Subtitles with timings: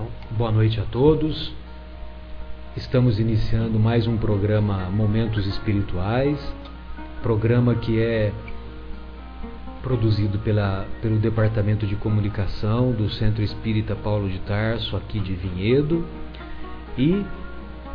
[0.00, 1.52] Então, boa noite a todos.
[2.74, 6.38] Estamos iniciando mais um programa Momentos Espirituais,
[7.22, 8.32] programa que é
[9.82, 16.02] produzido pela, pelo Departamento de Comunicação do Centro Espírita Paulo de Tarso, aqui de Vinhedo.
[16.96, 17.22] E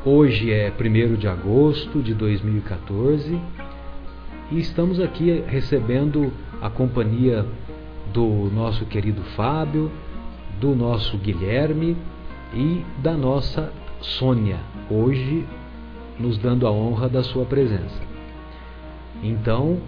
[0.05, 3.41] hoje é 1 de agosto de 2014
[4.51, 6.31] e estamos aqui recebendo
[6.61, 7.43] a companhia
[8.13, 9.91] do nosso querido Fábio,
[10.59, 11.97] do nosso Guilherme
[12.53, 13.71] e da nossa
[14.01, 15.45] Sônia, hoje
[16.19, 18.01] nos dando a honra da sua presença.
[19.23, 19.79] Então,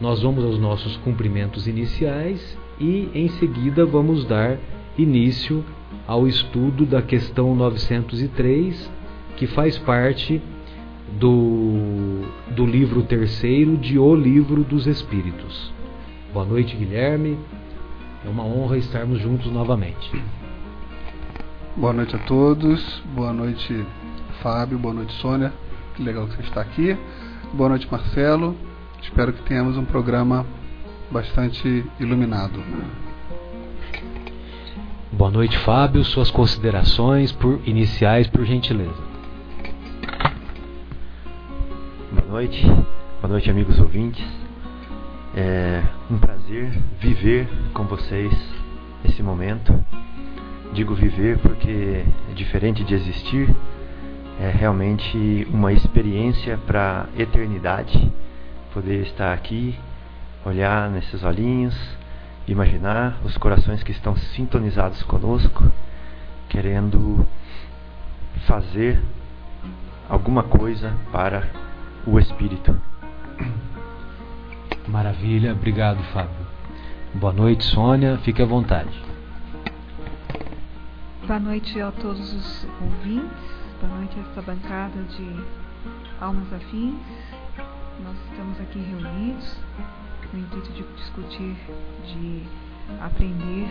[0.00, 4.58] nós vamos aos nossos cumprimentos iniciais e em seguida vamos dar
[4.96, 5.64] início
[6.06, 8.90] ao estudo da questão 903,
[9.36, 10.40] que faz parte
[11.18, 12.22] do,
[12.54, 15.72] do livro terceiro de O Livro dos Espíritos.
[16.32, 17.36] Boa noite, Guilherme.
[18.24, 20.10] É uma honra estarmos juntos novamente.
[21.74, 23.02] Boa noite a todos.
[23.14, 23.86] Boa noite,
[24.42, 24.78] Fábio.
[24.78, 25.52] Boa noite, Sônia.
[25.94, 26.96] Que legal que você está aqui.
[27.54, 28.54] Boa noite, Marcelo.
[29.00, 30.44] Espero que tenhamos um programa
[31.10, 32.62] bastante iluminado.
[35.10, 36.04] Boa noite, Fábio.
[36.04, 39.02] Suas considerações por iniciais, por gentileza.
[42.12, 42.62] Boa noite.
[42.66, 44.39] Boa noite, amigos ouvintes.
[45.34, 48.32] É um prazer viver com vocês
[49.04, 49.72] esse momento.
[50.72, 53.48] Digo viver porque é diferente de existir,
[54.40, 58.12] é realmente uma experiência para a eternidade.
[58.74, 59.78] Poder estar aqui,
[60.44, 61.76] olhar nesses olhinhos,
[62.48, 65.70] imaginar os corações que estão sintonizados conosco,
[66.48, 67.24] querendo
[68.46, 69.00] fazer
[70.08, 71.48] alguma coisa para
[72.04, 72.76] o espírito.
[74.90, 76.44] Maravilha, obrigado, Fábio.
[77.14, 78.90] Boa noite, Sônia, fique à vontade.
[81.24, 83.38] Boa noite a todos os ouvintes,
[83.80, 85.44] boa noite a esta bancada de
[86.20, 86.96] almas afins.
[88.02, 89.56] Nós estamos aqui reunidos
[90.32, 91.56] no intuito de discutir,
[92.06, 92.42] de
[93.00, 93.70] aprender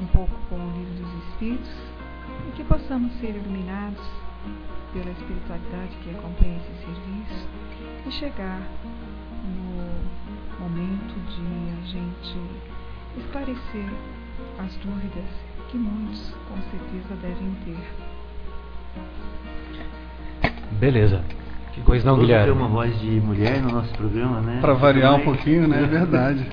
[0.00, 1.72] um pouco com o livro dos Espíritos
[2.48, 4.04] e que possamos ser iluminados
[4.92, 7.48] pela espiritualidade que acompanha esse serviço
[8.06, 8.62] e chegar
[9.44, 10.01] no
[10.62, 11.42] momento de
[11.72, 12.38] a gente
[13.18, 13.86] esclarecer
[14.58, 15.24] as dúvidas
[15.68, 17.78] que muitos com certeza devem ter.
[20.78, 21.24] Beleza.
[21.72, 22.46] Que coisa não, Guilherme.
[22.46, 24.58] ter uma voz de mulher no nosso programa, né?
[24.60, 25.82] Para variar um pouquinho, né?
[25.82, 26.46] É verdade.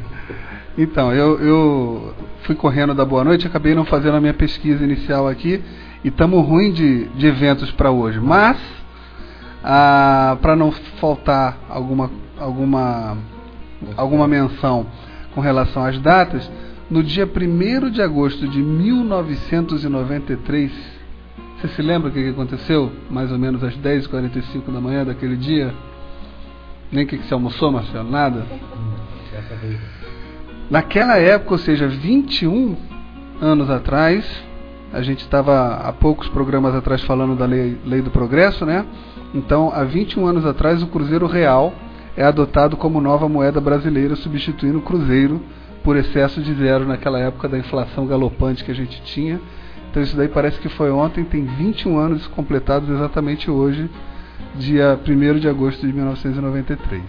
[0.78, 5.28] então, eu, eu fui correndo da boa noite, acabei não fazendo a minha pesquisa inicial
[5.28, 5.62] aqui
[6.02, 8.18] e estamos ruim de, de eventos para hoje.
[8.18, 8.56] Mas
[9.62, 13.18] ah, para não faltar alguma, alguma,
[13.96, 14.86] alguma menção
[15.34, 16.48] com relação às datas,
[16.90, 20.72] no dia 1 de agosto de 1993,
[21.58, 22.92] você se lembra o que aconteceu?
[23.10, 25.74] Mais ou menos às 10h45 da manhã daquele dia?
[26.92, 28.10] Nem o que, você almoçou, Marcelo?
[28.10, 28.46] Nada?
[30.70, 32.76] Naquela época, ou seja, 21
[33.40, 34.24] anos atrás,
[34.92, 38.86] a gente estava há poucos programas atrás falando da lei, lei do progresso, né?
[39.34, 41.74] Então, há 21 anos atrás, o Cruzeiro Real
[42.16, 45.42] é adotado como nova moeda brasileira, substituindo o Cruzeiro
[45.84, 49.40] por excesso de zero naquela época da inflação galopante que a gente tinha.
[49.90, 53.88] Então, isso daí parece que foi ontem, tem 21 anos completados exatamente hoje,
[54.56, 57.02] dia 1 de agosto de 1993.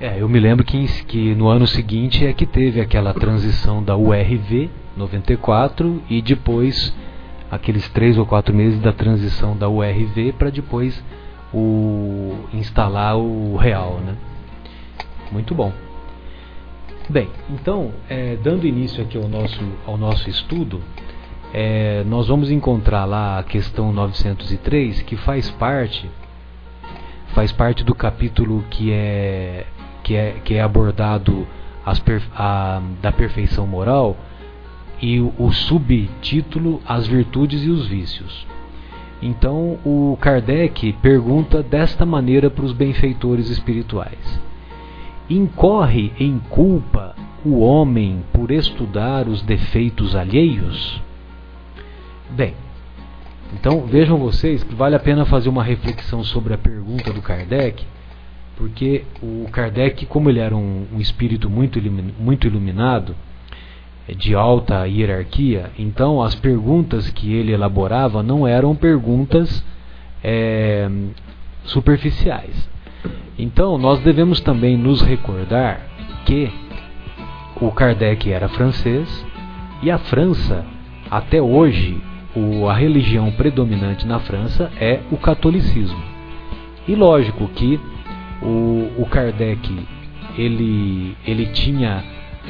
[0.00, 3.96] É, eu me lembro que, que no ano seguinte é que teve aquela transição da
[3.96, 6.94] URV 94 e depois
[7.50, 11.02] aqueles três ou quatro meses da transição da URV para depois
[11.54, 14.16] o instalar o real, né?
[15.30, 15.72] Muito bom.
[17.08, 20.80] Bem, então, é, dando início aqui ao nosso, ao nosso estudo,
[21.52, 26.10] é, nós vamos encontrar lá a questão 903, que faz parte
[27.28, 29.66] faz parte do capítulo que é
[30.04, 31.46] que é, que é abordado
[31.84, 32.02] as,
[32.34, 34.16] a, da perfeição moral,
[35.00, 38.46] e o subtítulo As Virtudes e os Vícios.
[39.24, 44.38] Então o Kardec pergunta desta maneira para os benfeitores espirituais:
[45.30, 51.02] Incorre em culpa o homem por estudar os defeitos alheios?
[52.32, 52.52] Bem,
[53.54, 57.82] então vejam vocês que vale a pena fazer uma reflexão sobre a pergunta do Kardec,
[58.58, 61.80] porque o Kardec, como ele era um, um espírito muito,
[62.20, 63.16] muito iluminado,
[64.08, 69.64] de alta hierarquia, então as perguntas que ele elaborava não eram perguntas
[70.22, 70.90] é,
[71.64, 72.68] superficiais.
[73.38, 75.80] Então nós devemos também nos recordar
[76.26, 76.50] que
[77.60, 79.24] o Kardec era francês
[79.82, 80.64] e a França
[81.10, 82.00] até hoje,
[82.34, 86.02] o, a religião predominante na França é o catolicismo.
[86.86, 87.80] E lógico que
[88.42, 89.86] o, o Kardec
[90.36, 92.04] ele, ele tinha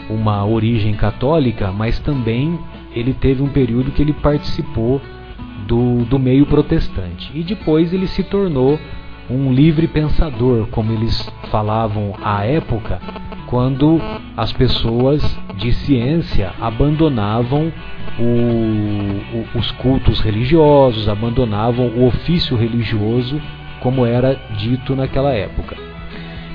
[0.08, 2.58] uma origem católica, mas também
[2.94, 5.00] ele teve um período que ele participou
[5.66, 7.30] do, do meio protestante.
[7.34, 8.78] E depois ele se tornou
[9.30, 13.00] um livre pensador, como eles falavam à época,
[13.46, 14.00] quando
[14.36, 15.22] as pessoas
[15.56, 17.72] de ciência abandonavam
[18.18, 23.40] o, o, os cultos religiosos, abandonavam o ofício religioso,
[23.80, 25.83] como era dito naquela época.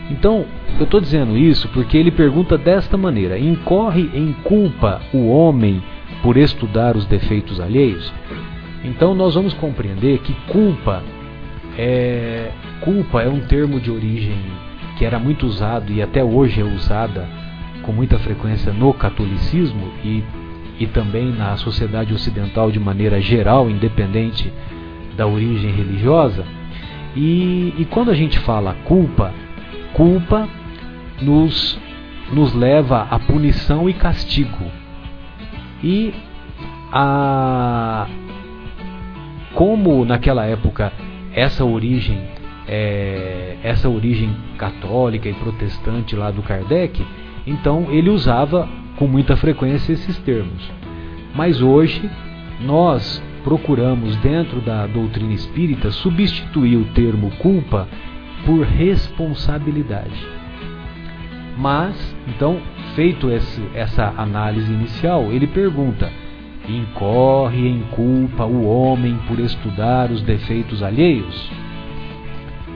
[0.10, 0.46] Então,
[0.78, 5.84] eu estou dizendo isso porque ele pergunta desta maneira: incorre em culpa o homem
[6.24, 8.12] por estudar os defeitos alheios?
[8.84, 11.04] Então, nós vamos compreender que culpa
[11.78, 12.52] é,
[12.82, 14.38] culpa é um termo de origem
[14.98, 17.26] que era muito usado e até hoje é usada
[17.84, 20.22] com muita frequência no catolicismo e,
[20.78, 24.52] e também na sociedade ocidental de maneira geral, independente
[25.16, 26.44] da origem religiosa.
[27.16, 29.34] E, e quando a gente fala culpa,
[29.94, 30.48] culpa
[31.22, 31.80] nos,
[32.32, 34.66] nos leva a punição e castigo.
[35.84, 36.14] E
[36.92, 38.08] a,
[39.54, 40.92] como naquela época
[41.34, 42.22] essa origem
[42.68, 47.04] é, essa origem católica e protestante lá do Kardec,
[47.48, 50.72] então ele usava com muita frequência esses termos.
[51.34, 52.08] Mas hoje
[52.62, 57.88] nós procuramos dentro da doutrina espírita substituir o termo culpa
[58.46, 60.28] por responsabilidade.
[61.58, 62.62] Mas, então,
[62.96, 66.10] feito esse, essa análise inicial, ele pergunta:
[66.68, 71.52] incorre em culpa o homem por estudar os defeitos alheios?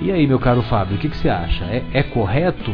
[0.02, 1.64] E aí, meu caro Fábio, o que, que você acha?
[1.66, 2.74] É, é correto?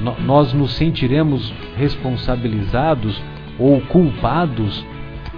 [0.00, 3.22] No, nós nos sentiremos responsabilizados
[3.56, 4.84] ou culpados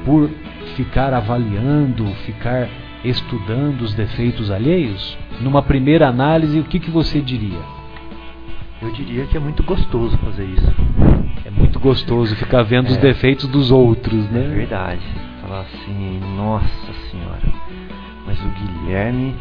[0.05, 0.31] por
[0.77, 2.69] ficar avaliando, ficar
[3.05, 5.19] estudando os defeitos alheios?
[5.41, 7.61] Numa primeira análise, o que, que você diria?
[8.81, 10.75] Eu diria que é muito gostoso fazer isso.
[11.45, 12.91] É muito gostoso ficar vendo é.
[12.91, 14.45] os defeitos dos outros, né?
[14.45, 15.01] É verdade.
[15.43, 17.53] Falar assim, nossa senhora,
[18.27, 19.35] mas o Guilherme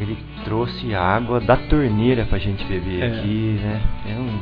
[0.00, 3.06] ele trouxe água da torneira pra gente beber é.
[3.06, 3.82] aqui, né?
[4.06, 4.40] É um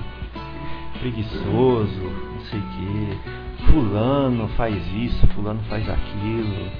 [1.00, 3.66] preguiçoso, não sei o que.
[3.70, 6.70] Fulano faz isso, fulano faz aquilo.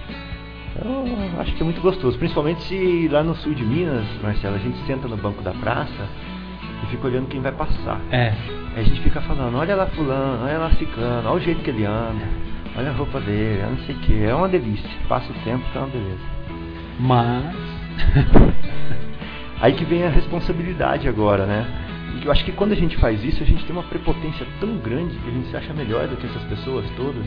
[0.85, 4.59] Eu acho que é muito gostoso, principalmente se lá no sul de Minas, Marcelo, a
[4.59, 6.09] gente senta no banco da praça
[6.83, 8.01] e fica olhando quem vai passar.
[8.11, 8.33] É.
[8.75, 11.71] Aí a gente fica falando, olha lá fulano, olha lá ciclano, olha o jeito que
[11.71, 12.25] ele anda,
[12.77, 14.25] olha a roupa dele, não sei o que.
[14.25, 14.89] É uma delícia.
[15.09, 16.21] Passa o tempo é uma beleza.
[16.99, 17.55] Mas
[19.61, 21.67] Aí que vem a responsabilidade agora, né?
[22.23, 25.17] Eu acho que quando a gente faz isso, a gente tem uma prepotência tão grande
[25.19, 27.27] que a gente se acha melhor do que essas pessoas todas.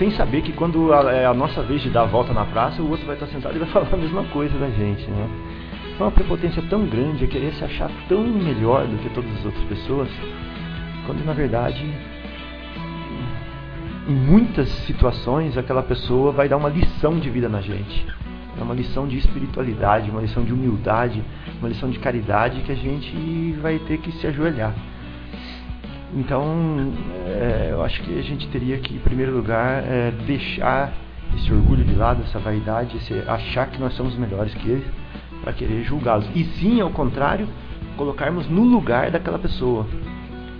[0.00, 2.88] Sem saber que quando é a nossa vez de dar a volta na praça, o
[2.88, 5.28] outro vai estar sentado e vai falar a mesma coisa da gente, né?
[5.98, 9.44] É uma prepotência tão grande, é querer se achar tão melhor do que todas as
[9.44, 10.08] outras pessoas,
[11.04, 11.84] quando na verdade,
[14.08, 18.06] em muitas situações, aquela pessoa vai dar uma lição de vida na gente.
[18.58, 21.22] É uma lição de espiritualidade, uma lição de humildade,
[21.58, 24.74] uma lição de caridade que a gente vai ter que se ajoelhar.
[26.14, 26.92] Então,
[27.26, 30.92] é, eu acho que a gente teria que, em primeiro lugar, é, deixar
[31.36, 34.84] esse orgulho de lado, essa vaidade, esse achar que nós somos melhores que eles,
[35.42, 36.28] para querer julgá-los.
[36.34, 37.48] E sim, ao contrário,
[37.96, 39.86] colocarmos no lugar daquela pessoa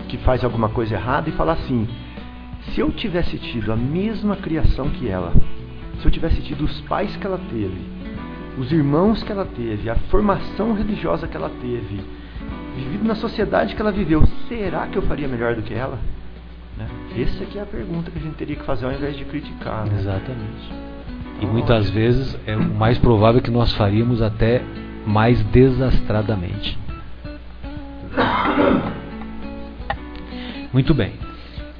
[0.08, 1.88] que faz alguma coisa errada e falar assim:
[2.70, 5.32] se eu tivesse tido a mesma criação que ela,
[6.00, 7.80] se eu tivesse tido os pais que ela teve,
[8.58, 12.00] os irmãos que ela teve, a formação religiosa que ela teve,
[12.76, 15.98] vivido na sociedade que ela viveu, será que eu faria melhor do que ela?
[16.76, 16.86] Né?
[17.18, 19.86] Essa aqui é a pergunta que a gente teria que fazer ao invés de criticar.
[19.86, 19.98] Né?
[19.98, 20.72] Exatamente.
[21.40, 24.62] E muitas vezes é o mais provável que nós faríamos até
[25.06, 26.78] mais desastradamente.
[30.72, 31.14] Muito bem.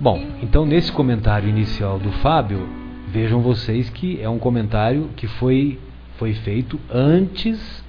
[0.00, 2.66] Bom, então nesse comentário inicial do Fábio,
[3.12, 5.80] Vejam vocês que é um comentário que foi,
[6.16, 7.84] foi feito antes,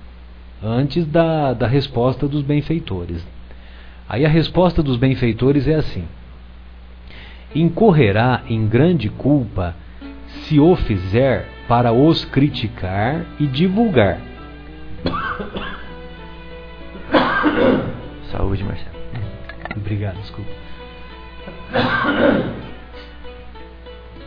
[0.63, 3.25] antes da, da resposta dos benfeitores.
[4.07, 6.05] Aí a resposta dos benfeitores é assim:
[7.55, 9.75] Incorrerá em grande culpa
[10.43, 14.19] se o fizer para os criticar e divulgar.
[18.31, 18.91] Saúde, Marcelo.
[19.75, 20.51] Obrigado, desculpa.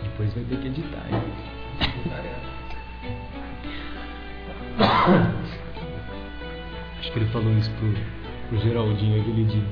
[0.03, 1.23] Depois vai ter que editar, hein?
[7.05, 7.93] Acho que ele falou isso pro,
[8.49, 9.63] pro Geraldinho aquele dia.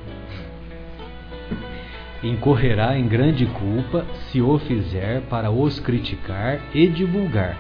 [2.23, 7.57] incorrerá em grande culpa se o fizer para os criticar e divulgar,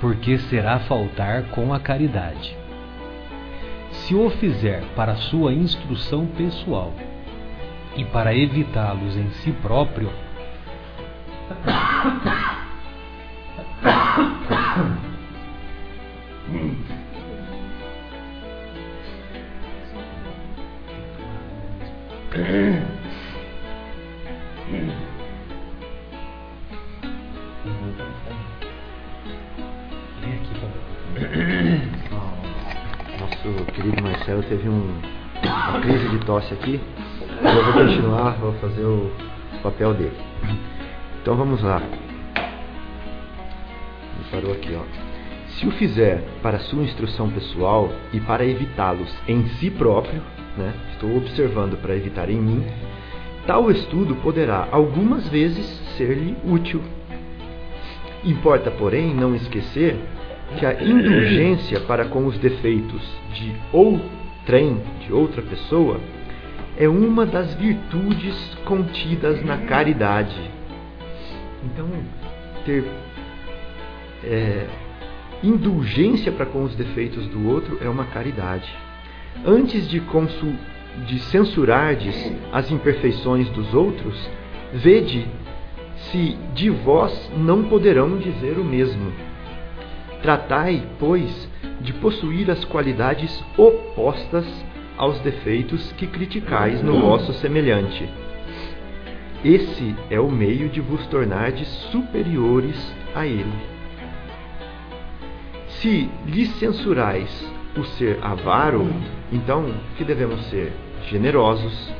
[0.00, 2.56] porque será faltar com a caridade.
[3.92, 6.92] Se o fizer para sua instrução pessoal
[7.96, 10.10] e para evitá-los em si próprio,
[33.20, 34.98] Nosso querido Marcelo teve um,
[35.44, 36.80] uma crise de tosse aqui.
[37.42, 39.12] Eu vou continuar, vou fazer o
[39.62, 40.16] papel dele.
[41.20, 41.80] Então vamos lá.
[44.18, 44.82] Me parou aqui, ó.
[45.48, 50.22] Se o fizer para sua instrução pessoal e para evitá-los em si próprio,
[50.56, 50.72] né?
[50.92, 52.64] estou observando para evitar em mim,
[53.46, 55.66] tal estudo poderá algumas vezes
[55.96, 56.82] ser-lhe útil.
[58.24, 59.96] Importa, porém, não esquecer
[60.58, 63.02] que a indulgência para com os defeitos
[63.34, 65.98] de outrem, de outra pessoa,
[66.76, 70.38] é uma das virtudes contidas na caridade.
[71.64, 71.88] Então,
[72.64, 72.84] ter
[74.24, 74.66] é,
[75.42, 78.72] indulgência para com os defeitos do outro é uma caridade.
[79.44, 80.00] Antes de,
[81.06, 84.30] de censurardes as imperfeições dos outros,
[84.72, 85.26] vede
[86.10, 89.12] se de vós não poderão dizer o mesmo.
[90.22, 91.48] Tratai, pois,
[91.80, 94.46] de possuir as qualidades opostas
[94.96, 98.08] aos defeitos que criticais no vosso semelhante.
[99.44, 103.52] Esse é o meio de vos tornardes superiores a ele.
[105.66, 108.88] Se lhe censurais o ser avaro,
[109.32, 110.72] então que devemos ser?
[111.08, 111.92] Generosos.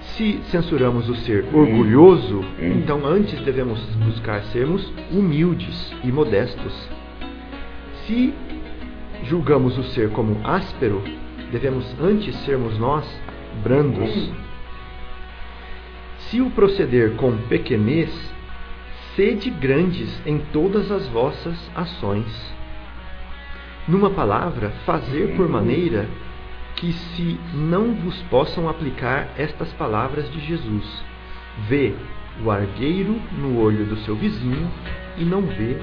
[0.00, 6.88] Se censuramos o ser orgulhoso, então antes devemos buscar sermos humildes e modestos.
[8.04, 8.34] Se
[9.24, 11.02] julgamos o ser como áspero,
[11.50, 13.04] devemos antes sermos nós
[13.62, 14.30] brandos.
[16.18, 18.10] Se o proceder com pequenez,
[19.14, 22.57] sede grandes em todas as vossas ações
[23.88, 26.06] numa palavra, fazer por maneira
[26.76, 31.04] que se não vos possam aplicar estas palavras de Jesus.
[31.66, 31.94] Vê
[32.44, 34.70] o argueiro no olho do seu vizinho
[35.16, 35.80] e não vê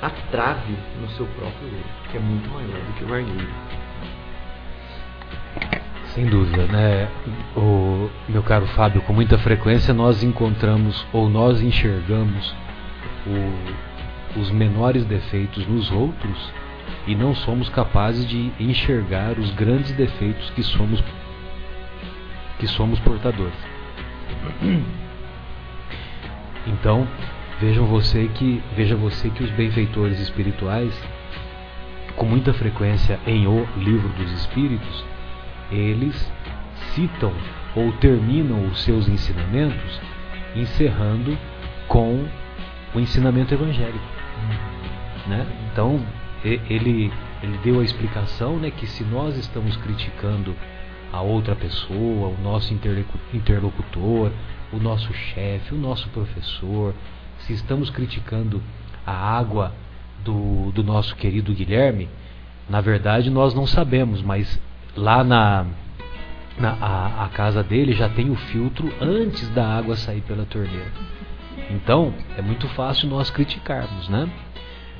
[0.00, 3.48] a trave no seu próprio olho, que é muito maior do que o argueiro.
[6.14, 7.08] Sem dúvida, né?
[7.56, 12.54] O meu caro Fábio, com muita frequência nós encontramos ou nós enxergamos
[13.26, 16.52] o, os menores defeitos nos outros
[17.06, 21.02] e não somos capazes de enxergar os grandes defeitos que somos
[22.58, 23.58] que somos portadores.
[26.68, 27.06] Então,
[27.60, 30.92] vejam você que veja você que os benfeitores espirituais
[32.16, 35.04] com muita frequência em O Livro dos Espíritos,
[35.70, 36.32] eles
[36.94, 37.32] citam
[37.74, 40.00] ou terminam os seus ensinamentos
[40.54, 41.36] encerrando
[41.86, 42.26] com
[42.94, 44.04] o ensinamento evangélico.
[45.26, 45.46] Né?
[45.70, 46.00] Então,
[46.46, 47.12] ele,
[47.42, 50.54] ele deu a explicação né, que se nós estamos criticando
[51.12, 52.74] a outra pessoa, o nosso
[53.32, 54.30] interlocutor,
[54.72, 56.94] o nosso chefe, o nosso professor,
[57.38, 58.62] se estamos criticando
[59.06, 59.72] a água
[60.24, 62.08] do, do nosso querido Guilherme,
[62.68, 64.60] na verdade nós não sabemos, mas
[64.96, 65.66] lá na,
[66.58, 70.90] na a, a casa dele já tem o filtro antes da água sair pela torneira.
[71.70, 74.28] Então é muito fácil nós criticarmos, né?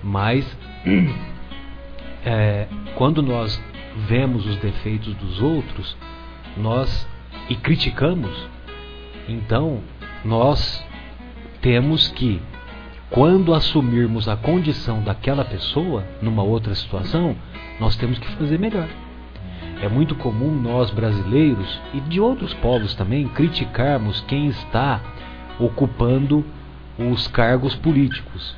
[0.03, 0.47] Mas
[2.25, 3.61] é, quando nós
[4.09, 5.97] vemos os defeitos dos outros,
[6.57, 7.07] nós
[7.49, 8.49] e criticamos,
[9.29, 9.81] então
[10.25, 10.85] nós
[11.61, 12.41] temos que,
[13.11, 17.37] quando assumirmos a condição daquela pessoa numa outra situação,
[17.79, 18.89] nós temos que fazer melhor.
[19.83, 25.01] É muito comum nós brasileiros e de outros povos também criticarmos quem está
[25.61, 26.45] ocupando
[26.99, 28.57] os cargos políticos,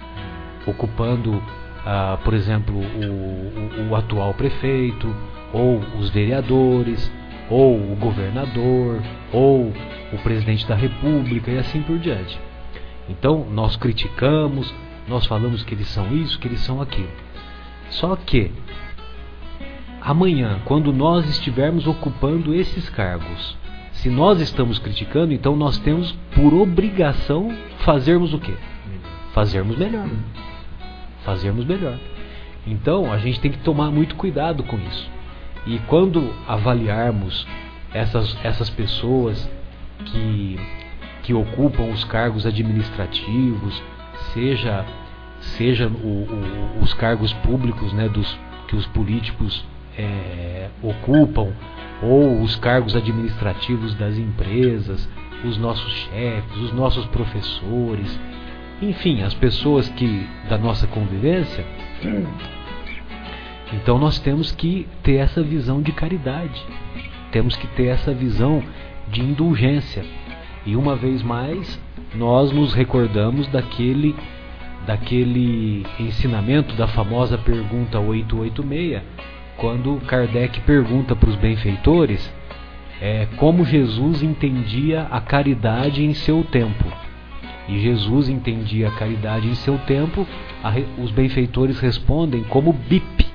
[0.67, 1.43] ocupando
[1.85, 5.15] ah, por exemplo, o, o, o atual prefeito,
[5.53, 7.11] ou os vereadores,
[7.51, 9.73] ou o governador, ou
[10.13, 12.39] o presidente da república e assim por diante.
[13.09, 14.73] Então, nós criticamos,
[15.07, 17.11] nós falamos que eles são isso, que eles são aquilo.
[17.91, 18.53] Só que,
[20.01, 23.57] amanhã, quando nós estivermos ocupando esses cargos,
[23.93, 28.55] se nós estamos criticando, então nós temos por obrigação fazermos o quê?
[29.33, 30.07] Fazermos melhor
[31.25, 31.99] fazermos melhor.
[32.67, 35.11] Então a gente tem que tomar muito cuidado com isso.
[35.67, 37.47] E quando avaliarmos
[37.93, 39.49] essas, essas pessoas
[40.07, 40.59] que,
[41.23, 43.83] que ocupam os cargos administrativos,
[44.33, 44.85] seja,
[45.41, 46.27] seja o,
[46.79, 49.65] o, os cargos públicos né, dos, que os políticos
[49.97, 51.53] é, ocupam,
[52.03, 55.09] ou os cargos administrativos das empresas,
[55.45, 58.19] os nossos chefes, os nossos professores,
[58.81, 61.65] enfim, as pessoas que da nossa convivência.
[63.73, 66.65] Então nós temos que ter essa visão de caridade,
[67.31, 68.63] temos que ter essa visão
[69.09, 70.05] de indulgência.
[70.65, 71.81] E uma vez mais,
[72.15, 74.15] nós nos recordamos daquele
[74.87, 79.03] daquele ensinamento da famosa pergunta 886,
[79.59, 82.33] quando Kardec pergunta para os benfeitores
[83.01, 86.85] é, como Jesus entendia a caridade em seu tempo.
[87.69, 90.27] E Jesus entendia a caridade em seu tempo,
[90.97, 93.27] os benfeitores respondem como BIP.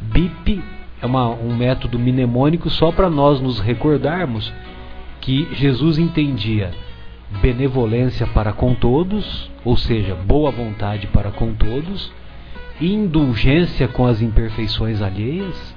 [0.00, 0.62] BIP
[1.00, 4.52] é uma, um método mnemônico só para nós nos recordarmos
[5.20, 6.72] que Jesus entendia
[7.40, 12.12] benevolência para com todos, ou seja, boa vontade para com todos,
[12.80, 15.74] indulgência com as imperfeições alheias,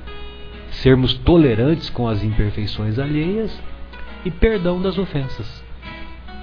[0.70, 3.58] sermos tolerantes com as imperfeições alheias
[4.26, 5.64] e perdão das ofensas.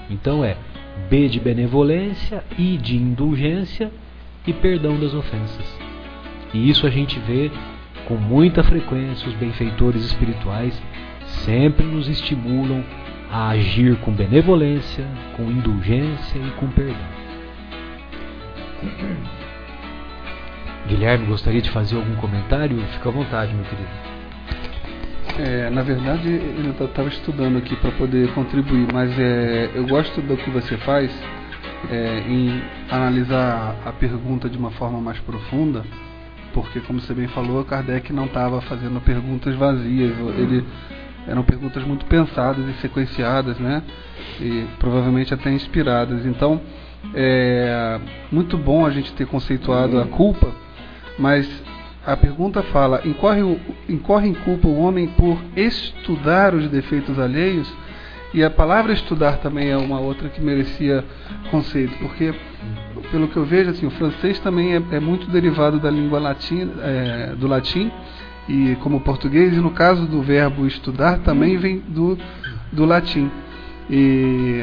[0.08, 0.56] Então é
[1.08, 3.90] B de benevolência, I de indulgência
[4.46, 5.78] e perdão das ofensas.
[6.52, 7.50] E isso a gente vê
[8.06, 10.80] com muita frequência os benfeitores espirituais
[11.26, 12.84] sempre nos estimulam
[13.30, 15.06] a agir com benevolência,
[15.36, 17.22] com indulgência e com perdão.
[20.86, 22.76] Guilherme, gostaria de fazer algum comentário?
[22.92, 24.11] Fica à vontade, meu querido.
[25.38, 30.36] É, na verdade, eu estava estudando aqui para poder contribuir, mas é, eu gosto do
[30.36, 31.10] que você faz
[31.90, 35.84] é, em analisar a pergunta de uma forma mais profunda,
[36.52, 40.64] porque, como você bem falou, Kardec não estava fazendo perguntas vazias, ele
[41.26, 43.82] eram perguntas muito pensadas e sequenciadas, né?
[44.38, 46.26] E provavelmente até inspiradas.
[46.26, 46.60] Então,
[47.14, 47.98] é
[48.30, 50.52] muito bom a gente ter conceituado a culpa,
[51.18, 51.61] mas
[52.04, 53.40] a pergunta fala: incorre,
[53.88, 57.72] incorre em culpa o homem por estudar os defeitos alheios?
[58.34, 61.04] E a palavra estudar também é uma outra que merecia
[61.50, 62.34] conceito, porque,
[63.10, 66.72] pelo que eu vejo, assim, o francês também é, é muito derivado da língua latina,
[66.80, 67.92] é, do latim,
[68.48, 72.18] e como o português, e no caso do verbo estudar também vem do,
[72.72, 73.30] do latim.
[73.90, 74.62] E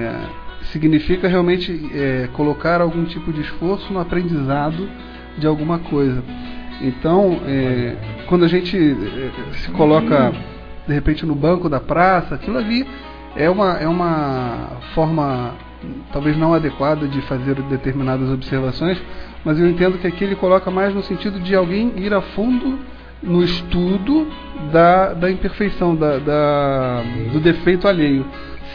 [0.72, 4.90] significa realmente é, colocar algum tipo de esforço no aprendizado
[5.38, 6.24] de alguma coisa.
[6.82, 7.96] Então, é,
[8.28, 10.34] quando a gente é, se coloca
[10.88, 12.88] de repente no banco da praça, aquilo ali
[13.36, 15.54] é uma, é uma forma
[16.12, 19.02] talvez não adequada de fazer determinadas observações,
[19.46, 22.80] mas eu entendo que aqui ele coloca mais no sentido de alguém ir a fundo
[23.22, 24.28] no estudo
[24.72, 28.26] da, da imperfeição, da, da, do defeito alheio,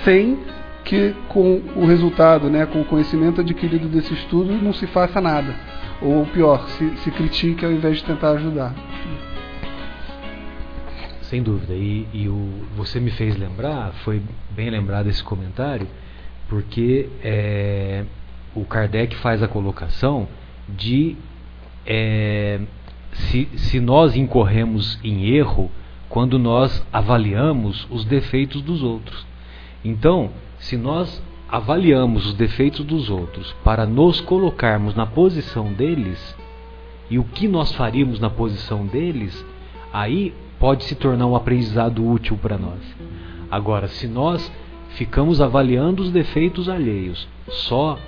[0.04, 0.38] sem
[0.84, 5.54] que com o resultado, né, com o conhecimento adquirido desse estudo, não se faça nada.
[6.02, 8.74] Ou pior, se, se critique ao invés de tentar ajudar.
[11.22, 11.74] Sem dúvida.
[11.74, 15.86] E, e o, você me fez lembrar, foi bem lembrado esse comentário,
[16.48, 18.04] porque é,
[18.54, 20.28] o Kardec faz a colocação
[20.68, 21.16] de
[21.86, 22.60] é,
[23.12, 25.70] se, se nós incorremos em erro
[26.08, 29.26] quando nós avaliamos os defeitos dos outros.
[29.84, 31.22] Então, se nós
[31.54, 36.36] avaliamos os defeitos dos outros para nos colocarmos na posição deles
[37.08, 39.46] e o que nós faríamos na posição deles,
[39.92, 42.80] aí pode se tornar um aprendizado útil para nós.
[43.48, 44.50] Agora, se nós
[44.96, 48.00] ficamos avaliando os defeitos alheios só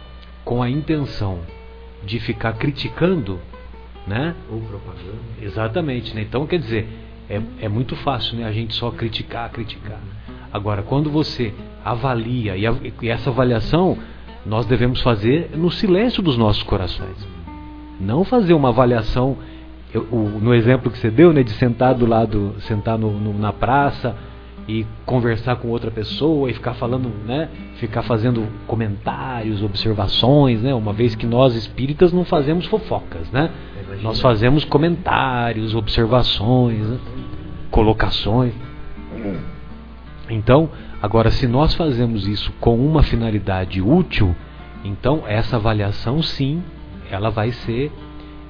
[0.45, 1.39] com a intenção
[2.05, 3.39] de ficar criticando,
[4.09, 4.35] né?
[4.51, 5.19] Ou propaganda.
[5.41, 6.23] Exatamente, né?
[6.23, 6.89] Então, quer dizer,
[7.31, 8.45] é, é muito fácil, né?
[8.45, 10.01] A gente só criticar, criticar.
[10.57, 11.53] Agora, quando você
[11.85, 13.99] avalia, e, a, e essa avaliação
[14.47, 17.29] nós devemos fazer no silêncio dos nossos corações.
[18.01, 19.37] Não fazer uma avaliação,
[19.93, 23.39] eu, o, no exemplo que você deu, né, de sentar do lado, sentar no, no,
[23.39, 24.17] na praça
[24.67, 30.95] e conversar com outra pessoa e ficar falando, né, ficar fazendo comentários, observações, né, uma
[30.95, 33.51] vez que nós espíritas não fazemos fofocas, né?
[34.03, 36.99] Nós fazemos comentários, observações, né,
[37.71, 38.55] colocações.
[40.29, 40.69] Então,
[41.01, 44.35] agora se nós fazemos isso com uma finalidade útil,
[44.85, 46.63] então essa avaliação sim,
[47.11, 47.93] ela vai ser,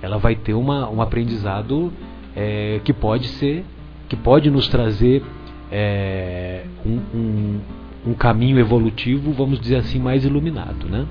[0.00, 1.92] ela vai ter uma, um aprendizado
[2.34, 3.64] é, que pode ser,
[4.08, 5.22] que pode nos trazer
[5.70, 7.60] é, um, um,
[8.08, 11.06] um caminho evolutivo, vamos dizer assim, mais iluminado, né?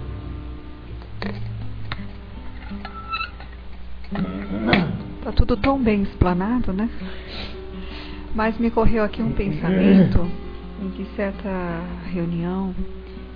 [5.23, 6.89] Tá tudo tão bem explanado, né?
[8.33, 10.44] Mas me correu aqui um pensamento
[10.81, 11.49] em que certa
[12.11, 12.73] reunião,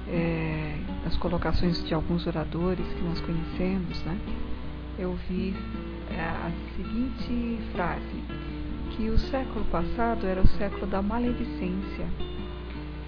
[0.08, 0.75] é,
[1.06, 4.17] as colocações de alguns oradores que nós conhecemos, né,
[4.97, 5.56] eu vi
[6.12, 8.23] é, a seguinte frase,
[8.91, 12.06] que o século passado era o século da maledicência.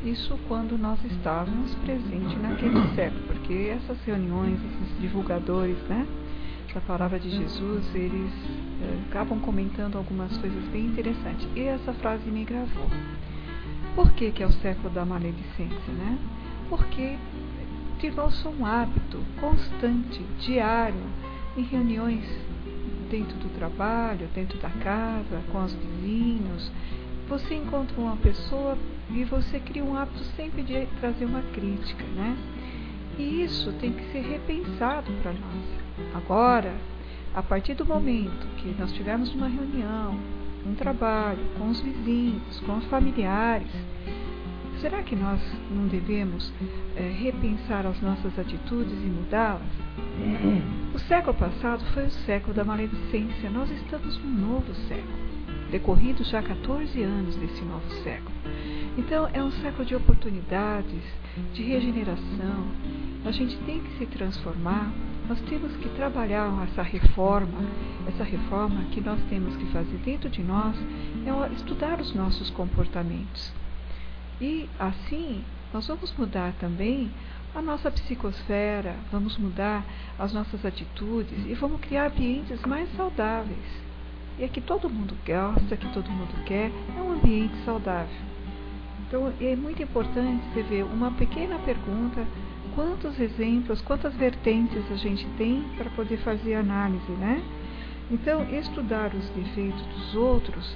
[0.03, 6.07] Isso quando nós estávamos presentes naquele século, porque essas reuniões, esses divulgadores, né,
[6.73, 8.31] da palavra de Jesus, eles
[8.81, 11.47] é, acabam comentando algumas coisas bem interessantes.
[11.55, 12.87] E essa frase me gravou.
[13.95, 16.17] Por que, que é o século da maledicência, né?
[16.69, 17.17] Porque
[17.99, 21.01] tornou-se um hábito constante, diário,
[21.57, 22.25] em reuniões
[23.09, 26.71] dentro do trabalho, dentro da casa, com os vizinhos.
[27.27, 28.77] Você encontra uma pessoa
[29.09, 32.37] e você cria um hábito sempre de trazer uma crítica, né?
[33.17, 36.15] E isso tem que ser repensado para nós.
[36.15, 36.73] Agora,
[37.33, 40.17] a partir do momento que nós tivermos uma reunião,
[40.65, 43.71] um trabalho, com os vizinhos, com os familiares,
[44.79, 46.51] será que nós não devemos
[46.95, 49.61] é, repensar as nossas atitudes e mudá-las?
[50.93, 53.49] O século passado foi o século da maledicência.
[53.49, 55.13] Nós estamos num novo século,
[55.71, 58.31] decorridos já 14 anos desse novo século.
[58.97, 61.01] Então, é um século de oportunidades,
[61.53, 62.67] de regeneração.
[63.25, 64.91] A gente tem que se transformar.
[65.31, 67.63] Nós temos que trabalhar essa reforma.
[68.05, 70.75] Essa reforma que nós temos que fazer dentro de nós
[71.25, 73.53] é estudar os nossos comportamentos.
[74.41, 75.41] E assim,
[75.73, 77.09] nós vamos mudar também
[77.55, 79.85] a nossa psicosfera, vamos mudar
[80.19, 83.81] as nossas atitudes e vamos criar ambientes mais saudáveis.
[84.37, 88.21] E é que todo mundo gosta, que todo mundo quer, é um ambiente saudável.
[89.07, 92.27] Então é muito importante você ver uma pequena pergunta,
[92.75, 97.41] quantos exemplos, quantas vertentes a gente tem para poder fazer análise, né?
[98.09, 100.75] Então, estudar os defeitos dos outros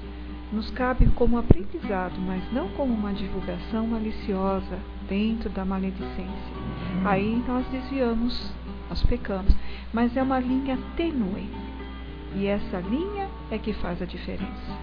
[0.51, 4.79] nos cabe como aprendizado, mas não como uma divulgação maliciosa
[5.09, 6.55] dentro da maledicência.
[7.03, 8.53] Aí nós desviamos,
[8.89, 9.53] nós pecamos,
[9.93, 11.49] mas é uma linha tênue.
[12.35, 14.77] E essa linha é que faz a diferença.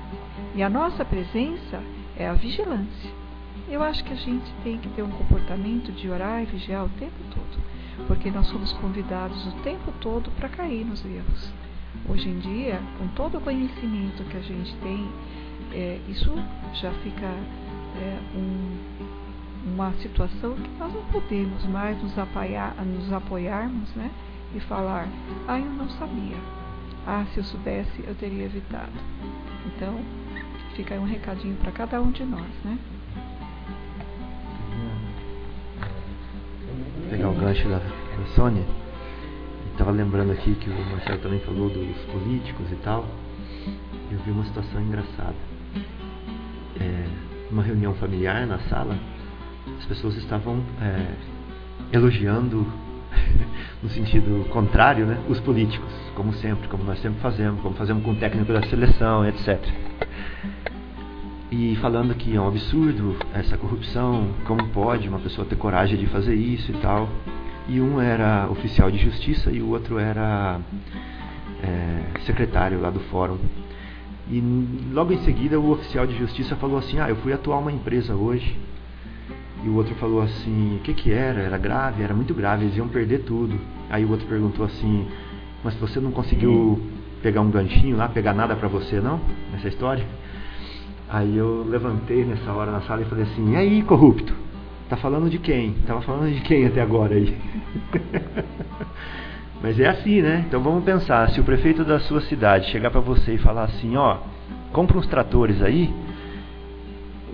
[0.54, 1.82] E a nossa presença
[2.16, 3.21] é a vigilância.
[3.68, 6.88] Eu acho que a gente tem que ter um comportamento de orar e vigiar o
[6.90, 11.52] tempo todo, porque nós somos convidados o tempo todo para cair nos erros.
[12.08, 15.08] Hoje em dia, com todo o conhecimento que a gente tem,
[15.72, 16.30] é, isso
[16.74, 23.88] já fica é, um, uma situação que nós não podemos mais nos, apoiar, nos apoiarmos
[23.94, 24.10] né,
[24.54, 25.08] e falar,
[25.46, 26.36] ah, eu não sabia.
[27.06, 28.92] Ah, se eu soubesse, eu teria evitado.
[29.66, 30.00] Então,
[30.74, 32.78] fica aí um recadinho para cada um de nós, né?
[37.10, 38.64] Pegar o gancho da, da Sônia,
[39.72, 43.06] estava lembrando aqui que o Marcelo também falou dos políticos e tal.
[44.10, 45.34] Eu vi uma situação engraçada.
[46.80, 47.04] É,
[47.50, 48.96] uma reunião familiar na sala,
[49.78, 51.14] as pessoas estavam é,
[51.92, 52.66] elogiando,
[53.82, 58.12] no sentido contrário, né, os políticos, como sempre, como nós sempre fazemos, como fazemos com
[58.12, 59.60] o técnico da seleção, etc
[61.52, 66.06] e falando que é um absurdo essa corrupção, como pode uma pessoa ter coragem de
[66.06, 67.06] fazer isso e tal.
[67.68, 70.58] E um era oficial de justiça e o outro era
[71.62, 73.36] é, secretário lá do fórum.
[74.30, 74.40] E
[74.94, 78.14] logo em seguida o oficial de justiça falou assim: Ah, eu fui atuar uma empresa
[78.14, 78.58] hoje.
[79.62, 81.38] E o outro falou assim: O que, que era?
[81.38, 82.02] Era grave?
[82.02, 83.60] Era muito grave, eles iam perder tudo.
[83.90, 85.06] Aí o outro perguntou assim:
[85.62, 86.80] Mas você não conseguiu
[87.22, 89.20] pegar um ganchinho lá, pegar nada para você não?
[89.52, 90.06] Nessa história?
[91.12, 94.34] Aí eu levantei nessa hora na sala e falei assim: E aí, corrupto?
[94.88, 95.74] Tá falando de quem?
[95.86, 97.36] Tava falando de quem até agora aí?
[99.62, 100.42] Mas é assim, né?
[100.48, 103.94] Então vamos pensar: se o prefeito da sua cidade chegar para você e falar assim:
[103.94, 104.20] Ó,
[104.72, 105.92] compra uns tratores aí,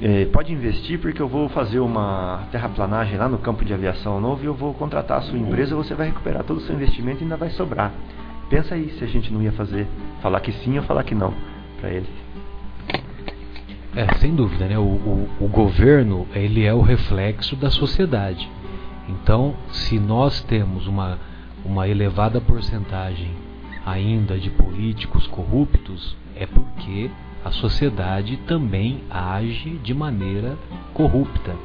[0.02, 4.42] é, pode investir porque eu vou fazer uma terraplanagem lá no campo de aviação novo
[4.42, 7.22] e eu vou contratar a sua empresa, você vai recuperar todo o seu investimento e
[7.22, 7.92] ainda vai sobrar.
[8.50, 9.86] Pensa aí se a gente não ia fazer,
[10.20, 11.32] falar que sim ou falar que não
[11.80, 12.08] para ele.
[13.96, 14.78] É, sem dúvida, né?
[14.78, 18.48] O, o, o, governo ele é o reflexo da sociedade.
[19.08, 21.18] Então, se nós temos uma,
[21.64, 23.30] uma elevada porcentagem
[23.86, 27.10] ainda de políticos corruptos, é porque
[27.42, 30.58] a sociedade também age de maneira
[30.92, 31.56] corrupta,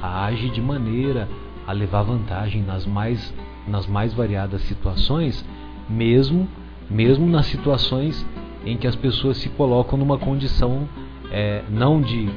[0.00, 1.28] age de maneira
[1.66, 3.34] a levar vantagem nas mais,
[3.66, 5.44] nas mais variadas situações,
[5.88, 6.46] mesmo,
[6.88, 8.24] mesmo nas situações
[8.64, 10.88] em que as pessoas se colocam numa condição
[11.32, 12.28] é, não de,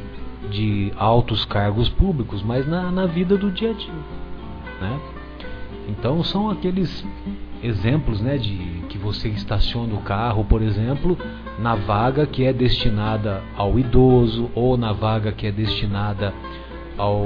[0.49, 3.93] de altos cargos públicos, mas na, na vida do dia a dia.
[4.81, 4.99] Né?
[5.89, 7.05] Então são aqueles
[7.61, 11.17] exemplos né, de que você estaciona o carro, por exemplo,
[11.59, 16.33] na vaga que é destinada ao idoso ou na vaga que é destinada
[16.97, 17.25] ao,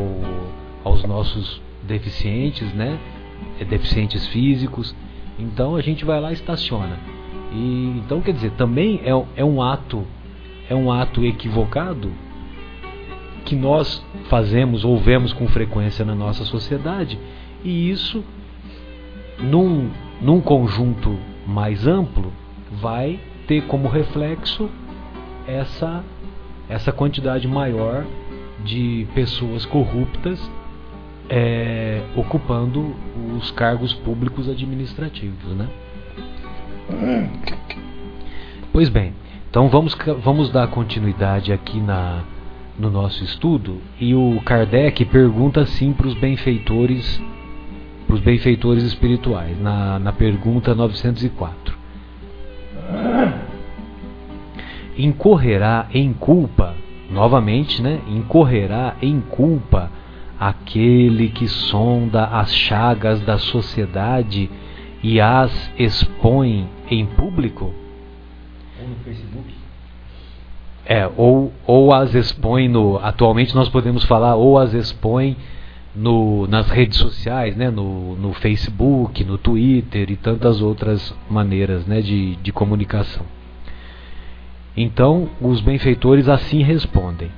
[0.84, 3.00] aos nossos deficientes, né?
[3.60, 4.96] É, deficientes físicos.
[5.38, 6.98] Então a gente vai lá e estaciona.
[7.52, 10.06] E então quer dizer, também é, é um ato
[10.70, 12.12] é um ato equivocado
[13.46, 17.18] que nós fazemos ou vemos com frequência na nossa sociedade
[17.64, 18.24] e isso
[19.40, 19.90] num,
[20.22, 22.32] num conjunto mais amplo
[22.80, 24.70] vai ter como reflexo
[25.48, 26.04] essa
[26.70, 28.06] essa quantidade maior
[28.64, 30.40] de pessoas corruptas
[31.28, 32.96] é, ocupando
[33.36, 35.68] os cargos públicos administrativos, né?
[38.72, 39.14] Pois bem,
[39.50, 42.22] então vamos, vamos dar continuidade aqui na,
[42.78, 47.20] no nosso estudo e o Kardec pergunta assim para os benfeitores,
[48.06, 51.78] para os benfeitores espirituais, na, na pergunta 904.
[54.96, 56.76] Incorrerá em culpa,
[57.10, 58.02] novamente, né?
[58.08, 59.90] Incorrerá em culpa
[60.40, 64.48] aquele que sonda as chagas da sociedade
[65.02, 67.74] e as expõe em público?
[68.82, 69.54] Ou no Facebook?
[70.86, 72.98] É, ou, ou as expõe no.
[72.98, 75.38] Atualmente nós podemos falar, ou as expõe
[75.96, 82.02] no, nas redes sociais, né, no, no Facebook, no Twitter e tantas outras maneiras né,
[82.02, 83.26] de, de comunicação.
[84.76, 87.30] Então, os benfeitores assim respondem: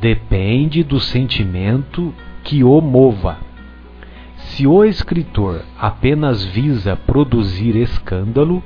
[0.00, 3.38] depende do sentimento que o mova.
[4.36, 8.62] Se o escritor apenas visa produzir escândalo,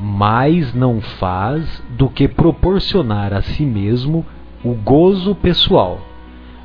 [0.00, 4.24] mais não faz do que proporcionar a si mesmo
[4.64, 6.00] o gozo pessoal,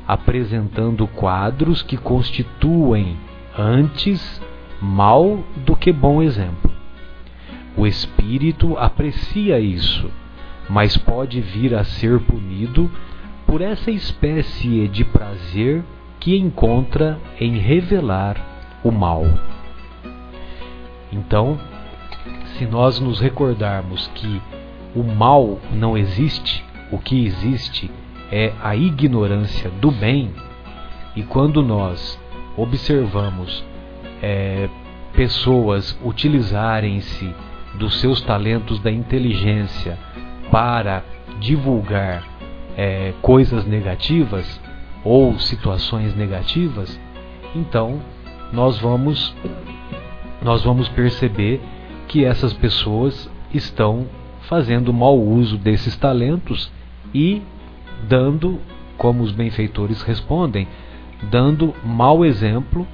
[0.06, 3.16] apresentando quadros que constituem
[3.56, 4.42] antes
[4.80, 6.70] mal do que bom exemplo.
[7.76, 10.10] O espírito aprecia isso,
[10.68, 12.90] mas pode vir a ser punido
[13.46, 15.84] por essa espécie de prazer
[16.18, 18.36] que encontra em revelar
[18.82, 19.24] o mal.
[21.12, 21.58] Então,
[22.60, 24.42] se nós nos recordarmos que
[24.94, 27.90] o mal não existe, o que existe
[28.30, 30.30] é a ignorância do bem,
[31.16, 32.20] e quando nós
[32.58, 33.64] observamos
[34.22, 34.68] é,
[35.14, 37.34] pessoas utilizarem-se
[37.76, 39.98] dos seus talentos da inteligência
[40.50, 41.02] para
[41.38, 42.22] divulgar
[42.76, 44.60] é, coisas negativas,
[45.02, 47.00] ou situações negativas,
[47.56, 48.02] então
[48.52, 49.34] nós vamos
[50.42, 51.58] nós vamos perceber
[52.10, 54.04] que essas pessoas estão
[54.48, 56.68] fazendo mau uso desses talentos
[57.14, 57.40] e
[58.08, 58.58] dando,
[58.98, 60.66] como os benfeitores respondem,
[61.30, 62.84] dando mau exemplo,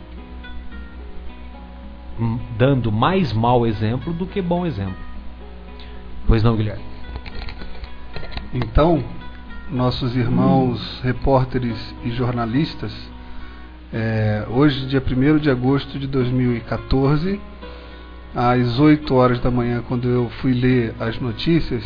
[2.59, 4.99] dando mais mau exemplo do que bom exemplo.
[6.27, 6.85] Pois não, Guilherme?
[8.53, 9.03] Então,
[9.71, 12.93] nossos irmãos repórteres e jornalistas,
[13.91, 17.41] é, hoje, dia 1 de agosto de 2014,
[18.37, 21.83] às 8 horas da manhã, quando eu fui ler as notícias,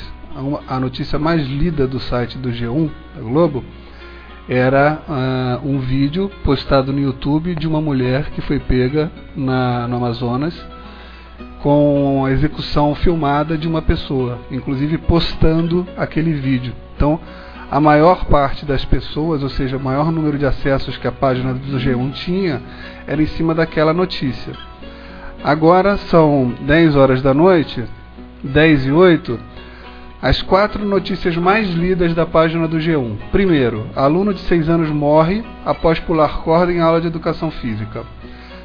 [0.67, 3.65] a notícia mais lida do site do G1, da Globo,
[4.49, 9.97] era uh, um vídeo postado no YouTube de uma mulher que foi pega na, no
[9.99, 10.61] Amazonas
[11.63, 16.75] com a execução filmada de uma pessoa, inclusive postando aquele vídeo.
[16.97, 17.21] Então,
[17.71, 21.55] a maior parte das pessoas, ou seja, o maior número de acessos que a página
[21.55, 22.61] do G1 tinha,
[23.07, 24.70] era em cima daquela notícia.
[25.43, 27.83] Agora são 10 horas da noite,
[28.45, 29.41] 10 e 8,
[30.21, 33.17] as quatro notícias mais lidas da página do G1.
[33.33, 38.05] Primeiro, aluno de 6 anos morre após pular corda em aula de educação física.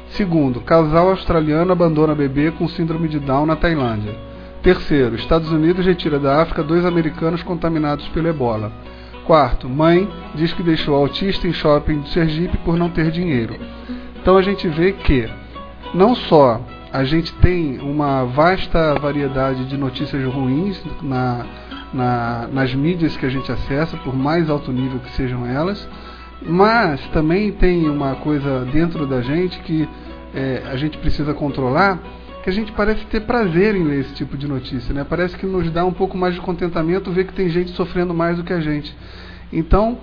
[0.08, 4.14] Segundo, casal australiano abandona bebê com síndrome de Down na Tailândia.
[4.62, 8.70] Terceiro, Estados Unidos retira da África dois americanos contaminados pelo ebola.
[9.24, 13.54] Quarto, mãe diz que deixou autista em shopping de Sergipe por não ter dinheiro.
[14.20, 15.26] Então a gente vê que
[15.94, 16.60] não só
[16.92, 21.44] a gente tem uma vasta variedade de notícias ruins na,
[21.92, 25.86] na, nas mídias que a gente acessa, por mais alto nível que sejam elas,
[26.42, 29.88] mas também tem uma coisa dentro da gente que
[30.34, 31.98] é, a gente precisa controlar,
[32.42, 35.04] que a gente parece ter prazer em ler esse tipo de notícia, né?
[35.08, 38.36] Parece que nos dá um pouco mais de contentamento ver que tem gente sofrendo mais
[38.36, 38.96] do que a gente.
[39.52, 39.98] Então,